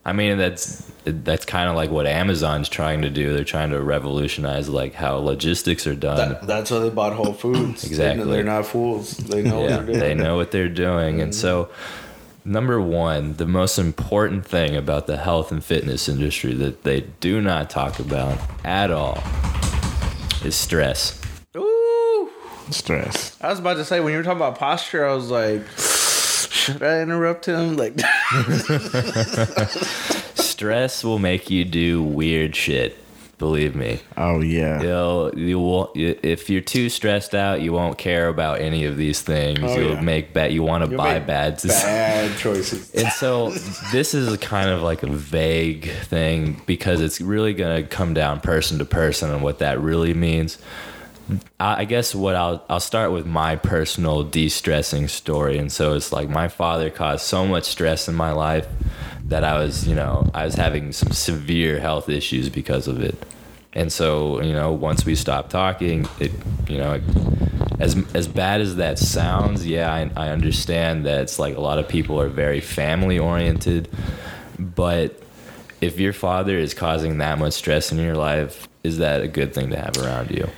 I 0.05 0.13
mean, 0.13 0.37
that's 0.37 0.89
that's 1.03 1.45
kind 1.45 1.69
of 1.69 1.75
like 1.75 1.91
what 1.91 2.07
Amazon's 2.07 2.69
trying 2.69 3.01
to 3.01 3.09
do. 3.09 3.33
They're 3.33 3.43
trying 3.43 3.71
to 3.71 3.81
revolutionize 3.81 4.69
like 4.69 4.93
how 4.93 5.17
logistics 5.17 5.85
are 5.85 5.95
done. 5.95 6.29
That, 6.29 6.47
that's 6.47 6.71
why 6.71 6.79
they 6.79 6.89
bought 6.89 7.13
Whole 7.13 7.33
Foods. 7.33 7.83
Exactly. 7.83 8.25
They, 8.25 8.39
are 8.39 8.43
not 8.43 8.65
fools. 8.65 9.17
They 9.17 9.43
know 9.43 9.67
yeah, 9.67 9.77
what 9.77 9.85
they're 9.85 9.85
doing. 9.85 9.99
they 9.99 10.13
know 10.15 10.35
what 10.37 10.51
they're 10.51 10.69
doing, 10.69 11.21
and 11.21 11.35
so 11.35 11.69
number 12.45 12.81
one, 12.81 13.33
the 13.33 13.45
most 13.45 13.77
important 13.77 14.45
thing 14.45 14.75
about 14.75 15.07
the 15.07 15.17
health 15.17 15.51
and 15.51 15.63
fitness 15.63 16.09
industry 16.09 16.53
that 16.55 16.83
they 16.83 17.01
do 17.19 17.41
not 17.41 17.69
talk 17.69 17.99
about 17.99 18.37
at 18.63 18.91
all 18.91 19.21
is 20.43 20.55
stress. 20.55 21.21
Ooh. 21.55 22.29
Stress. 22.71 23.37
I 23.41 23.49
was 23.49 23.59
about 23.59 23.75
to 23.75 23.85
say 23.85 23.99
when 23.99 24.11
you 24.11 24.17
were 24.17 24.23
talking 24.23 24.37
about 24.37 24.57
posture, 24.57 25.05
I 25.05 25.13
was 25.13 25.29
like, 25.29 25.67
should 26.49 26.83
I 26.83 27.01
interrupt 27.01 27.47
him? 27.47 27.77
Like, 27.77 27.93
Stress 30.35 31.03
will 31.03 31.19
make 31.19 31.49
you 31.49 31.65
do 31.65 32.03
weird 32.03 32.55
shit. 32.55 32.97
Believe 33.37 33.73
me. 33.73 34.01
Oh 34.17 34.41
yeah. 34.41 34.81
You'll 34.81 35.31
you 35.39 35.59
will 35.59 35.93
if 35.95 36.49
you're 36.49 36.59
too 36.59 36.89
stressed 36.89 37.33
out, 37.33 37.61
you 37.61 37.71
won't 37.71 37.97
care 37.97 38.27
about 38.27 38.59
any 38.59 38.83
of 38.83 38.97
these 38.97 39.21
things. 39.21 39.59
Oh, 39.61 39.77
You'll 39.77 39.93
yeah. 39.93 40.01
make 40.01 40.33
bad. 40.33 40.51
You 40.51 40.61
want 40.61 40.89
to 40.89 40.97
buy 40.97 41.19
bad. 41.19 41.61
bad 41.63 42.31
choices. 42.37 42.93
And 42.93 43.07
so 43.13 43.51
this 43.93 44.13
is 44.13 44.35
kind 44.39 44.69
of 44.69 44.81
like 44.81 45.03
a 45.03 45.07
vague 45.07 45.89
thing 45.89 46.61
because 46.65 46.99
it's 46.99 47.21
really 47.21 47.53
going 47.53 47.81
to 47.81 47.87
come 47.87 48.13
down 48.13 48.41
person 48.41 48.77
to 48.79 48.85
person 48.85 49.31
and 49.31 49.41
what 49.41 49.59
that 49.59 49.79
really 49.79 50.13
means. 50.13 50.57
I 51.59 51.85
guess 51.85 52.15
what 52.15 52.35
I'll 52.35 52.63
I'll 52.69 52.79
start 52.79 53.11
with 53.11 53.25
my 53.25 53.55
personal 53.55 54.23
de-stressing 54.23 55.07
story, 55.09 55.57
and 55.57 55.71
so 55.71 55.93
it's 55.93 56.11
like 56.11 56.29
my 56.29 56.47
father 56.47 56.89
caused 56.89 57.25
so 57.25 57.45
much 57.45 57.65
stress 57.65 58.07
in 58.07 58.15
my 58.15 58.31
life 58.31 58.67
that 59.25 59.43
I 59.43 59.57
was, 59.59 59.87
you 59.87 59.93
know, 59.93 60.29
I 60.33 60.45
was 60.45 60.55
having 60.55 60.91
some 60.91 61.11
severe 61.11 61.79
health 61.79 62.09
issues 62.09 62.49
because 62.49 62.87
of 62.87 63.01
it, 63.01 63.15
and 63.73 63.91
so 63.91 64.41
you 64.41 64.53
know, 64.53 64.71
once 64.71 65.05
we 65.05 65.15
stopped 65.15 65.51
talking, 65.51 66.07
it, 66.19 66.31
you 66.67 66.77
know, 66.77 66.99
as 67.79 67.95
as 68.15 68.27
bad 68.27 68.61
as 68.61 68.77
that 68.77 68.97
sounds, 68.97 69.67
yeah, 69.67 69.93
I, 69.93 70.09
I 70.15 70.29
understand 70.29 71.05
that 71.05 71.21
it's 71.21 71.37
like 71.37 71.55
a 71.55 71.61
lot 71.61 71.77
of 71.77 71.87
people 71.87 72.19
are 72.19 72.29
very 72.29 72.59
family 72.59 73.19
oriented, 73.19 73.87
but 74.57 75.21
if 75.81 75.99
your 75.99 76.13
father 76.13 76.57
is 76.57 76.73
causing 76.73 77.19
that 77.19 77.37
much 77.37 77.53
stress 77.53 77.91
in 77.91 77.99
your 77.99 78.15
life, 78.15 78.67
is 78.83 78.97
that 78.97 79.21
a 79.21 79.27
good 79.27 79.53
thing 79.53 79.69
to 79.69 79.77
have 79.77 79.97
around 79.97 80.31
you? 80.31 80.49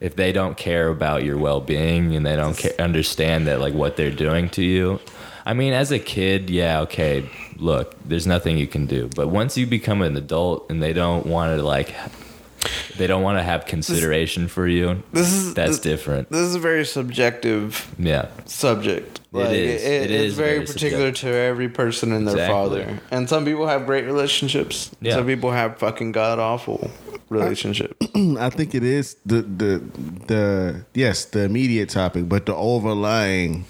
If 0.00 0.16
they 0.16 0.32
don't 0.32 0.56
care 0.56 0.88
about 0.88 1.24
your 1.24 1.36
well 1.36 1.60
being 1.60 2.16
and 2.16 2.24
they 2.24 2.34
don't 2.36 2.56
ca- 2.56 2.72
understand 2.78 3.46
that 3.48 3.60
like 3.60 3.74
what 3.74 3.96
they're 3.96 4.10
doing 4.10 4.48
to 4.50 4.62
you, 4.64 4.98
I 5.44 5.52
mean, 5.54 5.72
as 5.72 5.90
a 5.92 5.98
kid, 5.98 6.48
yeah, 6.50 6.80
okay, 6.80 7.28
look, 7.56 7.94
there's 8.06 8.26
nothing 8.26 8.56
you 8.58 8.66
can 8.66 8.86
do. 8.86 9.10
But 9.14 9.28
once 9.28 9.56
you 9.58 9.66
become 9.66 10.00
an 10.02 10.16
adult 10.16 10.70
and 10.70 10.82
they 10.82 10.92
don't 10.92 11.26
want 11.26 11.56
to 11.56 11.62
like, 11.62 11.94
they 12.96 13.06
don't 13.06 13.22
want 13.22 13.38
to 13.38 13.42
have 13.42 13.66
consideration 13.66 14.48
for 14.48 14.66
you, 14.66 15.02
This 15.12 15.32
is 15.32 15.54
that's 15.54 15.72
this, 15.72 15.80
different. 15.80 16.30
This 16.30 16.40
is 16.40 16.54
a 16.54 16.58
very 16.58 16.84
subjective 16.86 17.92
Yeah. 17.98 18.28
subject. 18.46 19.20
It 19.32 19.52
is. 19.52 19.82
It 19.84 20.10
it's 20.10 20.12
is 20.12 20.34
very, 20.34 20.54
very 20.56 20.66
particular 20.66 21.12
to 21.12 21.28
every 21.28 21.68
person 21.68 22.12
and 22.12 22.26
their 22.26 22.34
Exactly. 22.34 22.54
father. 22.54 23.00
And 23.10 23.28
some 23.28 23.44
people 23.44 23.66
have 23.66 23.86
great 23.86 24.04
relationships. 24.04 24.90
Yeah. 25.00 25.14
Some 25.14 25.26
people 25.26 25.52
have 25.52 25.78
fucking 25.78 26.12
god 26.12 26.38
awful 26.38 26.90
relationships. 27.30 27.94
I 28.14 28.50
think 28.50 28.74
it 28.74 28.82
is 28.82 29.16
the 29.24 29.42
the 29.42 29.82
the 30.26 30.84
yes 30.94 31.24
the 31.24 31.44
immediate 31.44 31.88
topic, 31.88 32.28
but 32.28 32.46
the 32.46 32.54
overlying 32.54 33.64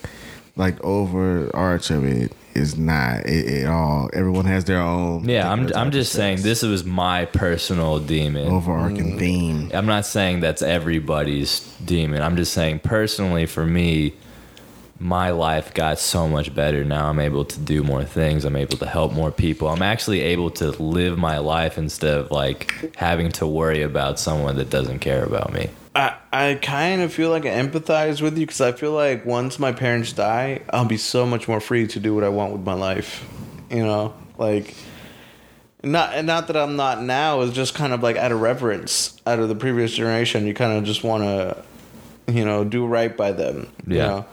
like 0.56 0.82
overarch 0.82 1.90
of 1.90 2.04
it 2.04 2.32
is 2.54 2.76
not 2.76 3.26
it, 3.26 3.46
it 3.46 3.66
all. 3.66 4.10
Everyone 4.12 4.44
has 4.46 4.64
their 4.64 4.80
own. 4.80 5.28
Yeah, 5.28 5.50
I'm, 5.50 5.70
I'm 5.74 5.88
of 5.88 5.92
just 5.92 6.12
saying 6.12 6.42
this 6.42 6.62
was 6.62 6.84
my 6.84 7.26
personal 7.26 8.00
demon. 8.00 8.48
overarching 8.48 9.12
mm. 9.12 9.18
theme. 9.18 9.70
I'm 9.72 9.86
not 9.86 10.06
saying 10.06 10.40
that's 10.40 10.62
everybody's 10.62 11.60
demon. 11.84 12.22
I'm 12.22 12.36
just 12.36 12.52
saying 12.52 12.80
personally 12.80 13.46
for 13.46 13.64
me, 13.64 14.14
my 15.02 15.30
life 15.30 15.72
got 15.72 15.98
so 15.98 16.28
much 16.28 16.54
better. 16.54 16.84
Now 16.84 17.08
I'm 17.08 17.18
able 17.18 17.46
to 17.46 17.58
do 17.58 17.82
more 17.82 18.04
things. 18.04 18.44
I'm 18.44 18.54
able 18.54 18.76
to 18.76 18.86
help 18.86 19.12
more 19.12 19.30
people. 19.30 19.68
I'm 19.68 19.80
actually 19.82 20.20
able 20.20 20.50
to 20.52 20.70
live 20.72 21.16
my 21.18 21.38
life 21.38 21.78
instead 21.78 22.18
of 22.18 22.30
like 22.30 22.94
having 22.96 23.32
to 23.32 23.46
worry 23.46 23.80
about 23.82 24.20
someone 24.20 24.56
that 24.56 24.68
doesn't 24.68 24.98
care 24.98 25.24
about 25.24 25.52
me. 25.54 25.70
I, 25.96 26.16
I 26.32 26.58
kind 26.60 27.00
of 27.00 27.12
feel 27.14 27.30
like 27.30 27.46
I 27.46 27.48
empathize 27.48 28.20
with 28.20 28.36
you 28.38 28.46
because 28.46 28.60
I 28.60 28.72
feel 28.72 28.92
like 28.92 29.24
once 29.24 29.58
my 29.58 29.72
parents 29.72 30.12
die, 30.12 30.60
I'll 30.70 30.84
be 30.84 30.98
so 30.98 31.24
much 31.26 31.48
more 31.48 31.60
free 31.60 31.86
to 31.88 31.98
do 31.98 32.14
what 32.14 32.22
I 32.22 32.28
want 32.28 32.52
with 32.52 32.62
my 32.62 32.74
life. 32.74 33.26
You 33.70 33.84
know, 33.84 34.14
like 34.36 34.74
not 35.82 36.24
not 36.26 36.46
that 36.48 36.56
I'm 36.56 36.76
not 36.76 37.02
now. 37.02 37.40
It's 37.40 37.54
just 37.54 37.74
kind 37.74 37.92
of 37.92 38.02
like 38.02 38.16
out 38.16 38.32
of 38.32 38.40
reverence 38.40 39.20
out 39.26 39.38
of 39.38 39.48
the 39.48 39.54
previous 39.54 39.92
generation. 39.92 40.46
You 40.46 40.52
kind 40.54 40.76
of 40.76 40.84
just 40.84 41.02
want 41.02 41.22
to, 41.24 41.64
you 42.32 42.44
know, 42.44 42.64
do 42.64 42.86
right 42.86 43.16
by 43.16 43.32
them. 43.32 43.68
You 43.86 43.96
Yeah. 43.96 44.06
know, 44.06 44.26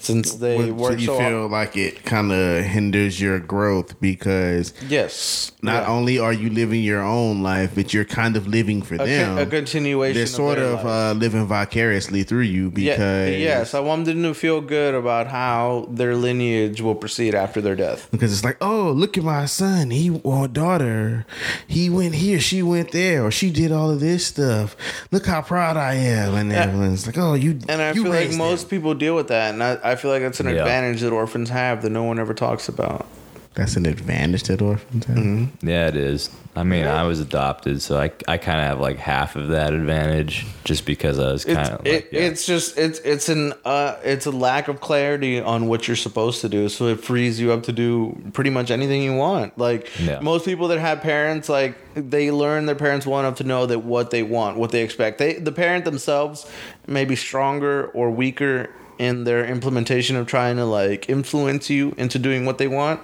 since 0.00 0.34
they 0.34 0.70
What- 0.70 0.92
so 0.94 0.98
you 0.98 1.06
so 1.06 1.18
feel 1.18 1.48
like 1.48 1.76
it 1.76 2.04
kind 2.04 2.32
of 2.32 2.64
hinders 2.64 3.20
your 3.20 3.38
growth 3.38 4.00
because 4.00 4.72
yes, 4.88 5.52
not 5.62 5.82
yeah. 5.84 5.88
only 5.90 6.18
are 6.18 6.32
you 6.32 6.50
living 6.50 6.82
your 6.82 7.02
own 7.02 7.42
life, 7.42 7.70
but 7.74 7.92
you're 7.94 8.04
kind 8.06 8.36
of 8.36 8.46
living 8.46 8.82
for 8.82 8.94
a, 8.94 8.98
them. 8.98 9.36
con- 9.36 9.38
a 9.38 9.46
continuation. 9.46 10.16
They're 10.16 10.26
sort 10.26 10.56
their 10.58 10.66
of 10.66 10.86
uh, 10.86 11.12
living 11.18 11.46
vicariously 11.46 12.22
through 12.22 12.42
you 12.56 12.72
Yeah, 12.74 12.94
because 12.94 13.40
yes, 13.40 13.74
I 13.74 13.80
want 13.80 14.06
them 14.06 14.22
to 14.22 14.34
feel 14.34 14.60
good 14.60 14.94
about 14.94 15.26
how 15.28 15.86
their 15.90 16.16
lineage 16.16 16.80
will 16.80 16.94
proceed 16.94 17.34
after 17.34 17.60
their 17.60 17.76
death. 17.76 18.08
because 18.10 18.32
it's 18.32 18.44
like, 18.44 18.56
oh, 18.60 18.90
look 18.92 19.16
at 19.18 19.24
my 19.24 19.46
son, 19.46 19.90
he 19.90 20.10
or 20.24 20.48
daughter, 20.48 21.26
he 21.66 21.90
went 21.90 22.14
here, 22.16 22.40
she 22.40 22.62
went 22.62 22.92
there, 22.92 23.24
or 23.24 23.30
she 23.30 23.50
did 23.50 23.70
all 23.72 23.90
of 23.90 24.00
this 24.00 24.26
stuff. 24.26 24.76
Look 25.10 25.26
how 25.26 25.42
proud 25.42 25.76
I 25.76 25.94
am, 25.94 26.34
and 26.34 26.50
Yeah. 26.50 26.62
everyone's 26.64 27.06
like, 27.06 27.18
oh, 27.18 27.34
you. 27.34 27.58
And 27.68 27.80
I 27.82 27.92
you 27.92 28.04
feel 28.04 28.12
like 28.12 28.32
most 28.34 28.62
them. 28.62 28.70
people 28.70 28.94
deal 28.94 29.14
with 29.14 29.28
that, 29.28 29.52
and 29.54 29.62
I, 29.62 29.78
I 29.82 29.89
feel 29.96 30.10
like 30.10 30.22
that's 30.22 30.40
an 30.40 30.46
Yeah. 30.46 30.52
advantage 30.62 31.00
that 31.02 31.12
orphans 31.12 31.50
have 31.50 31.82
that 31.82 31.90
no 31.90 32.04
one 32.04 32.18
ever 32.18 32.34
talks 32.34 32.68
about. 32.68 33.06
That's 33.54 33.74
an 33.76 33.84
advantage 33.84 34.44
that 34.44 34.62
orphans 34.62 35.06
have. 35.06 35.16
Mm-hmm. 35.16 35.68
Yeah, 35.68 35.88
it 35.88 35.96
is. 35.96 36.30
I 36.54 36.62
mean, 36.62 36.86
I 36.86 37.02
was 37.02 37.18
adopted, 37.20 37.82
so 37.82 37.98
I, 37.98 38.10
I 38.28 38.38
kind 38.38 38.60
of 38.60 38.64
have 38.66 38.80
like 38.80 38.96
half 38.96 39.34
of 39.34 39.48
that 39.48 39.72
advantage 39.72 40.46
just 40.64 40.86
because 40.86 41.18
I 41.18 41.32
was 41.32 41.44
It's 41.44 41.54
kind 41.54 41.68
of 41.68 41.84
it, 41.86 41.92
like, 41.94 42.08
yeah. 42.12 42.20
it's 42.20 42.46
just 42.46 42.78
it's 42.78 43.00
it's 43.00 43.28
an 43.28 43.52
uh 43.64 43.96
it's 44.04 44.26
a 44.26 44.30
lack 44.30 44.68
of 44.68 44.80
clarity 44.80 45.40
on 45.40 45.66
what 45.66 45.88
you're 45.88 45.96
supposed 45.96 46.40
to 46.42 46.48
do, 46.48 46.68
so 46.68 46.86
it 46.86 47.02
frees 47.02 47.40
you 47.40 47.50
up 47.52 47.64
to 47.64 47.72
do 47.72 48.16
pretty 48.32 48.50
much 48.50 48.70
anything 48.70 49.02
you 49.02 49.14
want. 49.16 49.58
Like 49.58 49.88
Yeah. 50.00 50.20
most 50.20 50.44
people 50.44 50.68
that 50.68 50.78
have 50.78 51.00
parents, 51.00 51.48
like 51.48 51.74
they 51.94 52.30
learn 52.30 52.66
their 52.66 52.76
parents 52.76 53.04
well 53.04 53.18
enough 53.18 53.36
to 53.38 53.44
know 53.44 53.66
that 53.66 53.80
what 53.80 54.10
they 54.10 54.22
want, 54.22 54.58
what 54.58 54.70
they 54.70 54.82
expect. 54.82 55.18
They 55.18 55.34
the 55.34 55.52
parent 55.52 55.84
themselves 55.84 56.46
may 56.86 57.04
be 57.04 57.16
stronger 57.16 57.86
or 57.94 58.10
weaker 58.12 58.70
in 59.00 59.24
their 59.24 59.46
implementation 59.46 60.14
of 60.14 60.26
trying 60.26 60.56
to 60.56 60.64
like 60.66 61.08
influence 61.08 61.70
you 61.70 61.94
into 61.96 62.18
doing 62.18 62.44
what 62.44 62.58
they 62.58 62.68
want. 62.68 63.00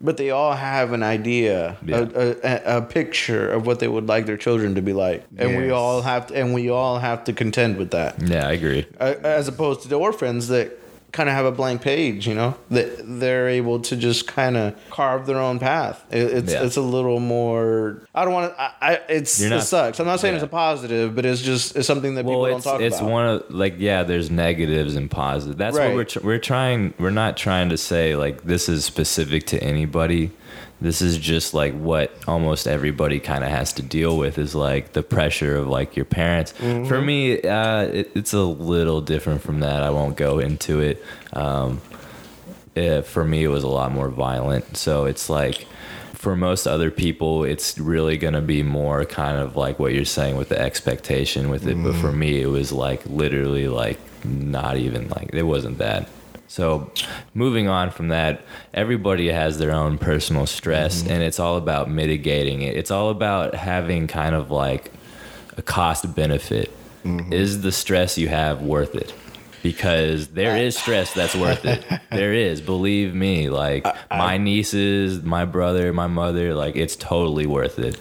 But 0.00 0.18
they 0.18 0.30
all 0.30 0.52
have 0.52 0.92
an 0.92 1.02
idea, 1.02 1.78
Yeah. 1.84 2.06
a, 2.14 2.36
a, 2.44 2.76
a 2.78 2.82
picture 2.82 3.50
of 3.50 3.66
what 3.66 3.80
they 3.80 3.88
would 3.88 4.06
like 4.06 4.26
their 4.26 4.36
children 4.36 4.74
to 4.74 4.82
be 4.82 4.92
like, 4.92 5.24
and 5.38 5.56
we 5.56 5.70
all 5.70 6.02
have 6.02 6.26
to, 6.28 6.36
and 6.36 6.52
we 6.54 6.68
all 6.70 6.98
have 6.98 7.24
to 7.24 7.32
contend 7.32 7.76
with 7.78 7.90
that 7.92 8.14
yeah, 8.22 8.46
I 8.46 8.52
agree. 8.52 8.86
as 9.00 9.48
opposed 9.48 9.82
to 9.82 9.88
the 9.88 9.96
orphans 9.98 10.48
that 10.48 10.78
kind 11.16 11.28
of 11.28 11.34
have 11.34 11.46
a 11.46 11.52
blank 11.52 11.80
page 11.82 12.28
you 12.28 12.34
know 12.34 12.54
that 12.70 12.88
they're 13.20 13.48
able 13.48 13.80
to 13.80 13.96
just 13.96 14.26
kind 14.26 14.56
of 14.56 14.74
carve 14.90 15.26
their 15.26 15.38
own 15.38 15.58
path 15.58 16.04
it, 16.10 16.18
it's 16.38 16.52
Yeah. 16.52 16.62
it's 16.64 16.76
a 16.76 16.82
little 16.82 17.20
more 17.20 18.02
i 18.14 18.24
don't 18.24 18.34
want 18.34 18.52
to 18.54 18.60
I, 18.60 18.72
I 18.80 18.92
it's 19.08 19.40
You're 19.40 19.54
it 19.54 19.62
sucks 19.62 19.98
i'm 19.98 20.06
not 20.06 20.20
saying 20.20 20.34
yeah. 20.34 20.42
it's 20.42 20.44
a 20.44 20.48
positive 20.48 21.14
but 21.16 21.24
it's 21.24 21.40
just 21.42 21.74
it's 21.76 21.86
something 21.86 22.14
that 22.16 22.24
people 22.24 22.42
well, 22.42 22.50
don't 22.52 22.62
talk 22.62 22.80
it's 22.80 22.98
about 22.98 23.06
It's 23.06 23.12
one 23.12 23.26
of 23.26 23.50
like 23.50 23.74
yeah, 23.78 24.02
there's 24.02 24.30
negatives 24.30 24.94
and 24.96 25.10
positives. 25.10 25.56
That's 25.58 25.76
Right. 25.76 25.88
what 25.88 25.94
we're 25.96 26.04
tr- 26.04 26.20
we're 26.22 26.38
trying. 26.38 26.94
We're 26.98 27.10
not 27.10 27.36
trying 27.36 27.68
to 27.70 27.76
say 27.76 28.14
like 28.16 28.42
this 28.44 28.68
is 28.68 28.84
specific 28.84 29.46
to 29.46 29.62
anybody. 29.62 30.30
This 30.80 31.00
is 31.00 31.16
just 31.16 31.54
like 31.54 31.74
what 31.74 32.12
almost 32.28 32.66
everybody 32.66 33.18
kind 33.18 33.42
of 33.42 33.50
has 33.50 33.72
to 33.74 33.82
deal 33.82 34.18
with 34.18 34.36
is 34.36 34.54
like 34.54 34.92
the 34.92 35.02
pressure 35.02 35.56
of 35.56 35.68
like 35.68 35.96
your 35.96 36.04
parents. 36.04 36.52
Mm-hmm. 36.52 36.86
For 36.86 37.00
me, 37.00 37.40
uh, 37.40 37.82
it, 37.82 38.10
it's 38.14 38.34
a 38.34 38.42
little 38.42 39.00
different 39.00 39.40
from 39.40 39.60
that. 39.60 39.82
I 39.82 39.90
won't 39.90 40.16
go 40.16 40.38
into 40.38 40.80
it. 40.80 41.02
Um, 41.32 41.80
eh, 42.76 43.00
for 43.00 43.24
me, 43.24 43.42
it 43.44 43.48
was 43.48 43.64
a 43.64 43.68
lot 43.68 43.90
more 43.90 44.10
violent. 44.10 44.76
So 44.76 45.06
it's 45.06 45.30
like 45.30 45.66
for 46.12 46.36
most 46.36 46.66
other 46.66 46.90
people, 46.90 47.44
it's 47.44 47.78
really 47.78 48.18
going 48.18 48.34
to 48.34 48.42
be 48.42 48.62
more 48.62 49.04
kind 49.06 49.38
of 49.38 49.56
like 49.56 49.78
what 49.78 49.94
you're 49.94 50.04
saying 50.04 50.36
with 50.36 50.50
the 50.50 50.60
expectation 50.60 51.48
with 51.48 51.66
it. 51.66 51.82
But 51.82 51.94
for 51.94 52.12
me, 52.12 52.40
it 52.42 52.48
was 52.48 52.70
like 52.72 53.04
literally 53.06 53.68
like 53.68 53.98
not 54.24 54.76
even 54.76 55.08
like 55.08 55.30
it 55.32 55.44
wasn't 55.44 55.78
that. 55.78 56.08
So, 56.48 56.90
moving 57.34 57.68
on 57.68 57.90
from 57.90 58.08
that, 58.08 58.42
everybody 58.72 59.28
has 59.28 59.58
their 59.58 59.72
own 59.72 59.98
personal 59.98 60.46
stress, 60.46 61.02
mm-hmm. 61.02 61.12
and 61.12 61.22
it's 61.22 61.40
all 61.40 61.56
about 61.56 61.90
mitigating 61.90 62.62
it. 62.62 62.76
It's 62.76 62.90
all 62.90 63.10
about 63.10 63.54
having 63.54 64.06
kind 64.06 64.34
of 64.34 64.50
like 64.50 64.92
a 65.56 65.62
cost 65.62 66.14
benefit. 66.14 66.70
Mm-hmm. 67.04 67.32
Is 67.32 67.62
the 67.62 67.72
stress 67.72 68.16
you 68.18 68.28
have 68.28 68.62
worth 68.62 68.94
it? 68.94 69.12
Because 69.62 70.28
there 70.28 70.56
is 70.56 70.78
stress 70.78 71.12
that's 71.12 71.34
worth 71.34 71.64
it. 71.64 71.84
There 72.10 72.32
is, 72.32 72.60
believe 72.60 73.14
me. 73.14 73.48
Like 73.48 73.84
my 74.10 74.38
nieces, 74.38 75.22
my 75.22 75.44
brother, 75.44 75.92
my 75.92 76.06
mother, 76.06 76.54
like 76.54 76.76
it's 76.76 76.94
totally 76.94 77.46
worth 77.46 77.78
it. 77.80 77.98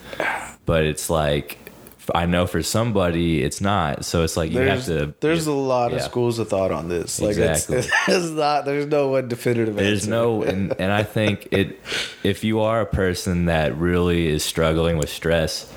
But 0.65 0.84
it's 0.84 1.10
like 1.10 1.64
I 2.13 2.25
know 2.25 2.45
for 2.47 2.61
somebody 2.61 3.41
it's 3.43 3.61
not. 3.61 4.05
So 4.05 4.23
it's 4.23 4.37
like 4.37 4.51
you 4.51 4.59
have 4.59 4.85
to. 4.85 5.13
there's 5.19 5.47
a 5.47 5.53
lot 5.53 5.93
of 5.93 6.01
schools 6.01 6.39
of 6.39 6.49
thought 6.49 6.71
on 6.71 6.89
this. 6.89 7.19
Like 7.19 7.31
Exactly. 7.31 7.77
it's, 7.77 7.87
it's 8.07 8.29
not 8.31 8.65
there's 8.65 8.87
no 8.87 9.09
one 9.09 9.27
definitive. 9.27 9.75
Answer. 9.75 9.83
There's 9.83 10.01
answer. 10.03 10.11
no, 10.11 10.43
and, 10.43 10.73
and 10.79 10.91
I 10.91 11.03
think 11.03 11.47
it. 11.51 11.79
If 12.23 12.43
you 12.43 12.61
are 12.61 12.81
a 12.81 12.85
person 12.85 13.45
that 13.45 13.75
really 13.77 14.27
is 14.27 14.43
struggling 14.43 14.97
with 14.97 15.09
stress, 15.09 15.71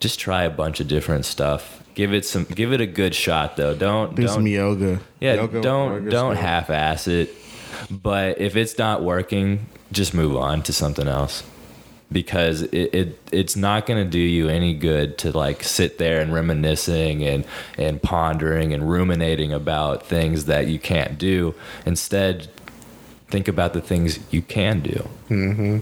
just 0.00 0.18
try 0.18 0.44
a 0.44 0.50
bunch 0.50 0.80
of 0.80 0.88
different 0.88 1.24
stuff. 1.24 1.82
Give 1.94 2.12
it 2.12 2.24
some. 2.24 2.44
Give 2.44 2.72
it 2.72 2.80
a 2.80 2.86
good 2.86 3.14
shot, 3.14 3.56
though. 3.56 3.74
Don't 3.74 4.14
Do 4.14 4.22
don't 4.22 4.34
some 4.34 4.46
yoga. 4.46 5.00
Yeah, 5.20 5.34
Yoga 5.34 5.60
don't 5.60 6.08
don't 6.08 6.36
half-ass 6.36 7.06
it. 7.08 7.30
But 7.90 8.40
if 8.40 8.56
it's 8.56 8.78
not 8.78 9.02
working, 9.02 9.66
just 9.92 10.14
move 10.14 10.36
on 10.36 10.62
to 10.62 10.72
something 10.72 11.06
else 11.06 11.42
because 12.12 12.62
it, 12.62 12.94
it 12.94 13.18
it's 13.32 13.56
not 13.56 13.86
going 13.86 14.02
to 14.02 14.08
do 14.08 14.18
you 14.18 14.48
any 14.48 14.74
good 14.74 15.18
to 15.18 15.36
like 15.36 15.62
sit 15.62 15.98
there 15.98 16.20
and 16.20 16.32
reminiscing 16.32 17.24
and 17.24 17.44
and 17.76 18.02
pondering 18.02 18.72
and 18.72 18.88
ruminating 18.90 19.52
about 19.52 20.06
things 20.06 20.44
that 20.46 20.66
you 20.66 20.78
can't 20.78 21.18
do. 21.18 21.54
Instead, 21.84 22.48
think 23.28 23.48
about 23.48 23.72
the 23.72 23.80
things 23.80 24.20
you 24.30 24.42
can 24.42 24.80
do, 24.80 25.08
mm-hmm. 25.28 25.78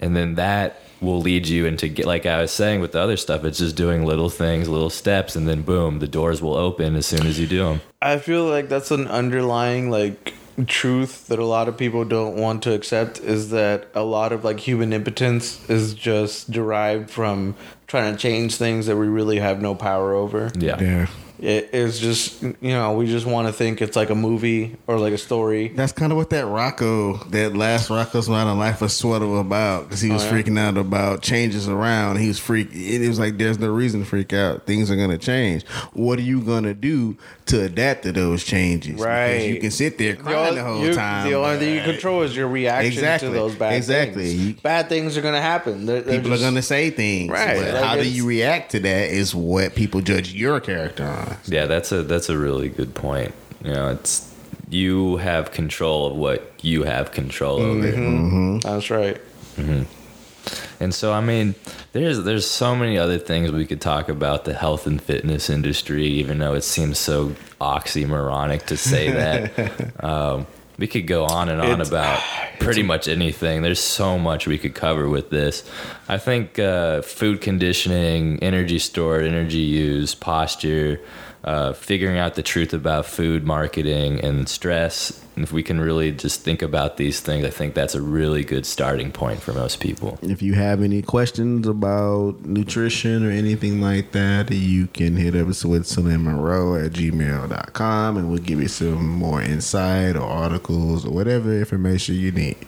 and 0.00 0.16
then 0.16 0.34
that 0.36 0.80
will 1.00 1.20
lead 1.20 1.48
you 1.48 1.66
into 1.66 1.88
get 1.88 2.06
like 2.06 2.26
I 2.26 2.40
was 2.40 2.52
saying 2.52 2.80
with 2.80 2.92
the 2.92 3.00
other 3.00 3.16
stuff. 3.16 3.44
It's 3.44 3.58
just 3.58 3.76
doing 3.76 4.04
little 4.06 4.30
things, 4.30 4.68
little 4.68 4.90
steps, 4.90 5.34
and 5.34 5.48
then 5.48 5.62
boom, 5.62 5.98
the 5.98 6.08
doors 6.08 6.40
will 6.40 6.56
open 6.56 6.94
as 6.94 7.06
soon 7.06 7.26
as 7.26 7.40
you 7.40 7.46
do 7.46 7.64
them. 7.64 7.80
I 8.00 8.18
feel 8.18 8.44
like 8.44 8.68
that's 8.68 8.90
an 8.90 9.08
underlying 9.08 9.90
like 9.90 10.34
truth 10.66 11.28
that 11.28 11.38
a 11.38 11.44
lot 11.44 11.68
of 11.68 11.76
people 11.76 12.04
don't 12.04 12.36
want 12.36 12.62
to 12.62 12.72
accept 12.74 13.18
is 13.20 13.50
that 13.50 13.88
a 13.94 14.02
lot 14.02 14.32
of 14.32 14.44
like 14.44 14.60
human 14.60 14.92
impotence 14.92 15.68
is 15.70 15.94
just 15.94 16.50
derived 16.50 17.10
from 17.10 17.56
trying 17.86 18.12
to 18.12 18.18
change 18.18 18.56
things 18.56 18.86
that 18.86 18.96
we 18.96 19.06
really 19.06 19.38
have 19.38 19.60
no 19.60 19.74
power 19.74 20.14
over. 20.14 20.50
Yeah. 20.58 20.80
Yeah. 20.80 21.06
It 21.42 21.70
is 21.74 21.98
just 21.98 22.40
you 22.42 22.54
know 22.62 22.92
we 22.92 23.06
just 23.06 23.26
want 23.26 23.48
to 23.48 23.52
think 23.52 23.82
it's 23.82 23.96
like 23.96 24.10
a 24.10 24.14
movie 24.14 24.76
or 24.86 25.00
like 25.00 25.12
a 25.12 25.18
story. 25.18 25.68
That's 25.68 25.90
kind 25.90 26.12
of 26.12 26.16
what 26.16 26.30
that 26.30 26.44
Rocko, 26.44 27.28
that 27.32 27.56
last 27.56 27.88
Rocko's 27.88 28.28
Modern 28.28 28.58
Life 28.60 28.80
was 28.80 28.92
sort 28.94 29.22
of 29.22 29.32
about 29.34 29.84
because 29.88 30.00
he 30.00 30.10
was 30.12 30.22
Oh, 30.22 30.26
yeah? 30.26 30.32
freaking 30.42 30.56
out 30.56 30.78
about 30.78 31.20
changes 31.22 31.68
around. 31.68 32.18
He 32.18 32.28
was 32.28 32.38
freak. 32.38 32.68
It 32.72 33.08
was 33.08 33.18
like 33.18 33.38
there's 33.38 33.58
no 33.58 33.72
reason 33.72 34.00
to 34.00 34.06
freak 34.06 34.32
out. 34.32 34.66
Things 34.66 34.88
are 34.88 34.94
gonna 34.96 35.18
change. 35.18 35.66
What 35.94 36.20
are 36.20 36.22
you 36.22 36.42
gonna 36.42 36.74
do 36.74 37.16
to 37.46 37.62
adapt 37.64 38.04
to 38.04 38.12
those 38.12 38.44
changes? 38.44 38.92
Because 38.92 39.04
Right. 39.06 39.50
you 39.50 39.58
can 39.58 39.72
sit 39.72 39.98
there 39.98 40.12
The 40.12 40.22
crying 40.22 40.54
the 40.54 40.62
whole 40.62 40.86
you- 40.86 40.94
time. 40.94 41.28
The 41.28 41.34
only 41.34 41.58
thing 41.58 41.74
you 41.74 41.82
control 41.82 42.22
is 42.22 42.36
your 42.36 42.46
reaction 42.46 42.92
Exactly. 42.92 43.30
to 43.30 43.34
those 43.34 43.56
bad 43.56 43.74
Exactly. 43.74 44.36
things. 44.36 44.60
Bad 44.60 44.88
things 44.88 45.18
are 45.18 45.22
gonna 45.22 45.42
happen. 45.42 45.86
They're, 45.86 46.02
they're 46.02 46.16
People 46.18 46.30
just- 46.30 46.42
are 46.44 46.46
gonna 46.46 46.62
say 46.62 46.90
things, 46.90 47.32
Right, 47.32 47.56
But 47.58 47.74
like 47.74 47.82
how 47.82 47.96
do 47.96 48.08
you 48.08 48.24
react 48.26 48.70
to 48.72 48.78
that? 48.80 49.10
Is 49.10 49.34
what 49.34 49.74
people 49.74 50.00
judge 50.02 50.32
your 50.32 50.60
character 50.60 51.04
on. 51.04 51.31
Yeah, 51.46 51.66
that's 51.66 51.92
a 51.92 52.02
that's 52.02 52.28
a 52.28 52.38
really 52.38 52.68
good 52.68 52.94
point. 52.94 53.34
You 53.64 53.72
know, 53.72 53.90
it's 53.90 54.34
you 54.68 55.16
have 55.18 55.52
control 55.52 56.06
of 56.06 56.16
what 56.16 56.52
you 56.62 56.84
have 56.84 57.12
control 57.12 57.60
over. 57.60 57.92
Mm-hmm. 57.92 58.00
Mm-hmm. 58.00 58.58
That's 58.58 58.90
right. 58.90 59.20
Mm-hmm. 59.56 60.82
And 60.82 60.94
so 60.94 61.12
I 61.12 61.20
mean, 61.20 61.54
there's 61.92 62.24
there's 62.24 62.48
so 62.48 62.74
many 62.74 62.98
other 62.98 63.18
things 63.18 63.52
we 63.52 63.66
could 63.66 63.80
talk 63.80 64.08
about 64.08 64.44
the 64.44 64.54
health 64.54 64.86
and 64.86 65.00
fitness 65.00 65.48
industry, 65.50 66.06
even 66.06 66.38
though 66.38 66.54
it 66.54 66.62
seems 66.62 66.98
so 66.98 67.34
oxymoronic 67.60 68.66
to 68.66 68.76
say 68.76 69.10
that. 69.10 70.04
um, 70.04 70.46
we 70.78 70.86
could 70.86 71.06
go 71.06 71.24
on 71.24 71.48
and 71.48 71.60
on 71.60 71.70
It's- 71.80 71.88
about 71.88 72.20
pretty 72.60 72.82
much 72.82 73.08
anything. 73.08 73.62
There's 73.62 73.80
so 73.80 74.18
much 74.18 74.46
we 74.46 74.58
could 74.58 74.74
cover 74.74 75.08
with 75.08 75.30
this. 75.30 75.68
I 76.08 76.18
think 76.18 76.58
uh, 76.58 77.02
food 77.02 77.40
conditioning, 77.40 78.38
energy 78.42 78.78
stored, 78.78 79.24
energy 79.24 79.58
use, 79.58 80.14
posture, 80.14 81.00
uh, 81.44 81.72
figuring 81.72 82.18
out 82.18 82.34
the 82.34 82.42
truth 82.42 82.72
about 82.72 83.06
food 83.06 83.44
marketing 83.44 84.20
and 84.20 84.48
stress. 84.48 85.20
And 85.34 85.42
if 85.42 85.52
we 85.52 85.62
can 85.62 85.80
really 85.80 86.12
just 86.12 86.42
think 86.42 86.62
about 86.62 86.98
these 86.98 87.20
things, 87.20 87.44
I 87.44 87.50
think 87.50 87.74
that's 87.74 87.94
a 87.94 88.02
really 88.02 88.44
good 88.44 88.66
starting 88.66 89.10
point 89.10 89.40
for 89.40 89.52
most 89.52 89.80
people. 89.80 90.18
If 90.22 90.42
you 90.42 90.54
have 90.54 90.82
any 90.82 91.02
questions 91.02 91.66
about 91.66 92.44
nutrition 92.44 93.26
or 93.26 93.30
anything 93.30 93.80
like 93.80 94.12
that, 94.12 94.50
you 94.50 94.86
can 94.88 95.16
hit 95.16 95.34
us 95.34 95.64
with 95.64 95.98
Monroe 95.98 96.76
at 96.76 96.92
gmail.com 96.92 98.16
and 98.16 98.28
we'll 98.28 98.38
give 98.38 98.60
you 98.60 98.68
some 98.68 99.08
more 99.08 99.42
insight 99.42 100.16
or 100.16 100.22
articles 100.22 101.04
or 101.04 101.10
whatever 101.10 101.58
information 101.58 102.14
you 102.14 102.30
need. 102.30 102.58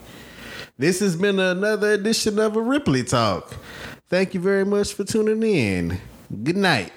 This 0.77 0.99
has 1.01 1.15
been 1.15 1.39
another 1.39 1.93
edition 1.93 2.41
of 2.41 2.57
a 2.57 2.61
Ripli 2.61 3.09
Talk. 3.09 3.55
Thank 4.09 4.35
you 4.35 4.41
very 4.41 4.65
much 4.65 4.93
for 4.95 5.05
tuning 5.05 5.43
in. 5.43 6.01
Good 6.43 6.57
night. 6.57 6.93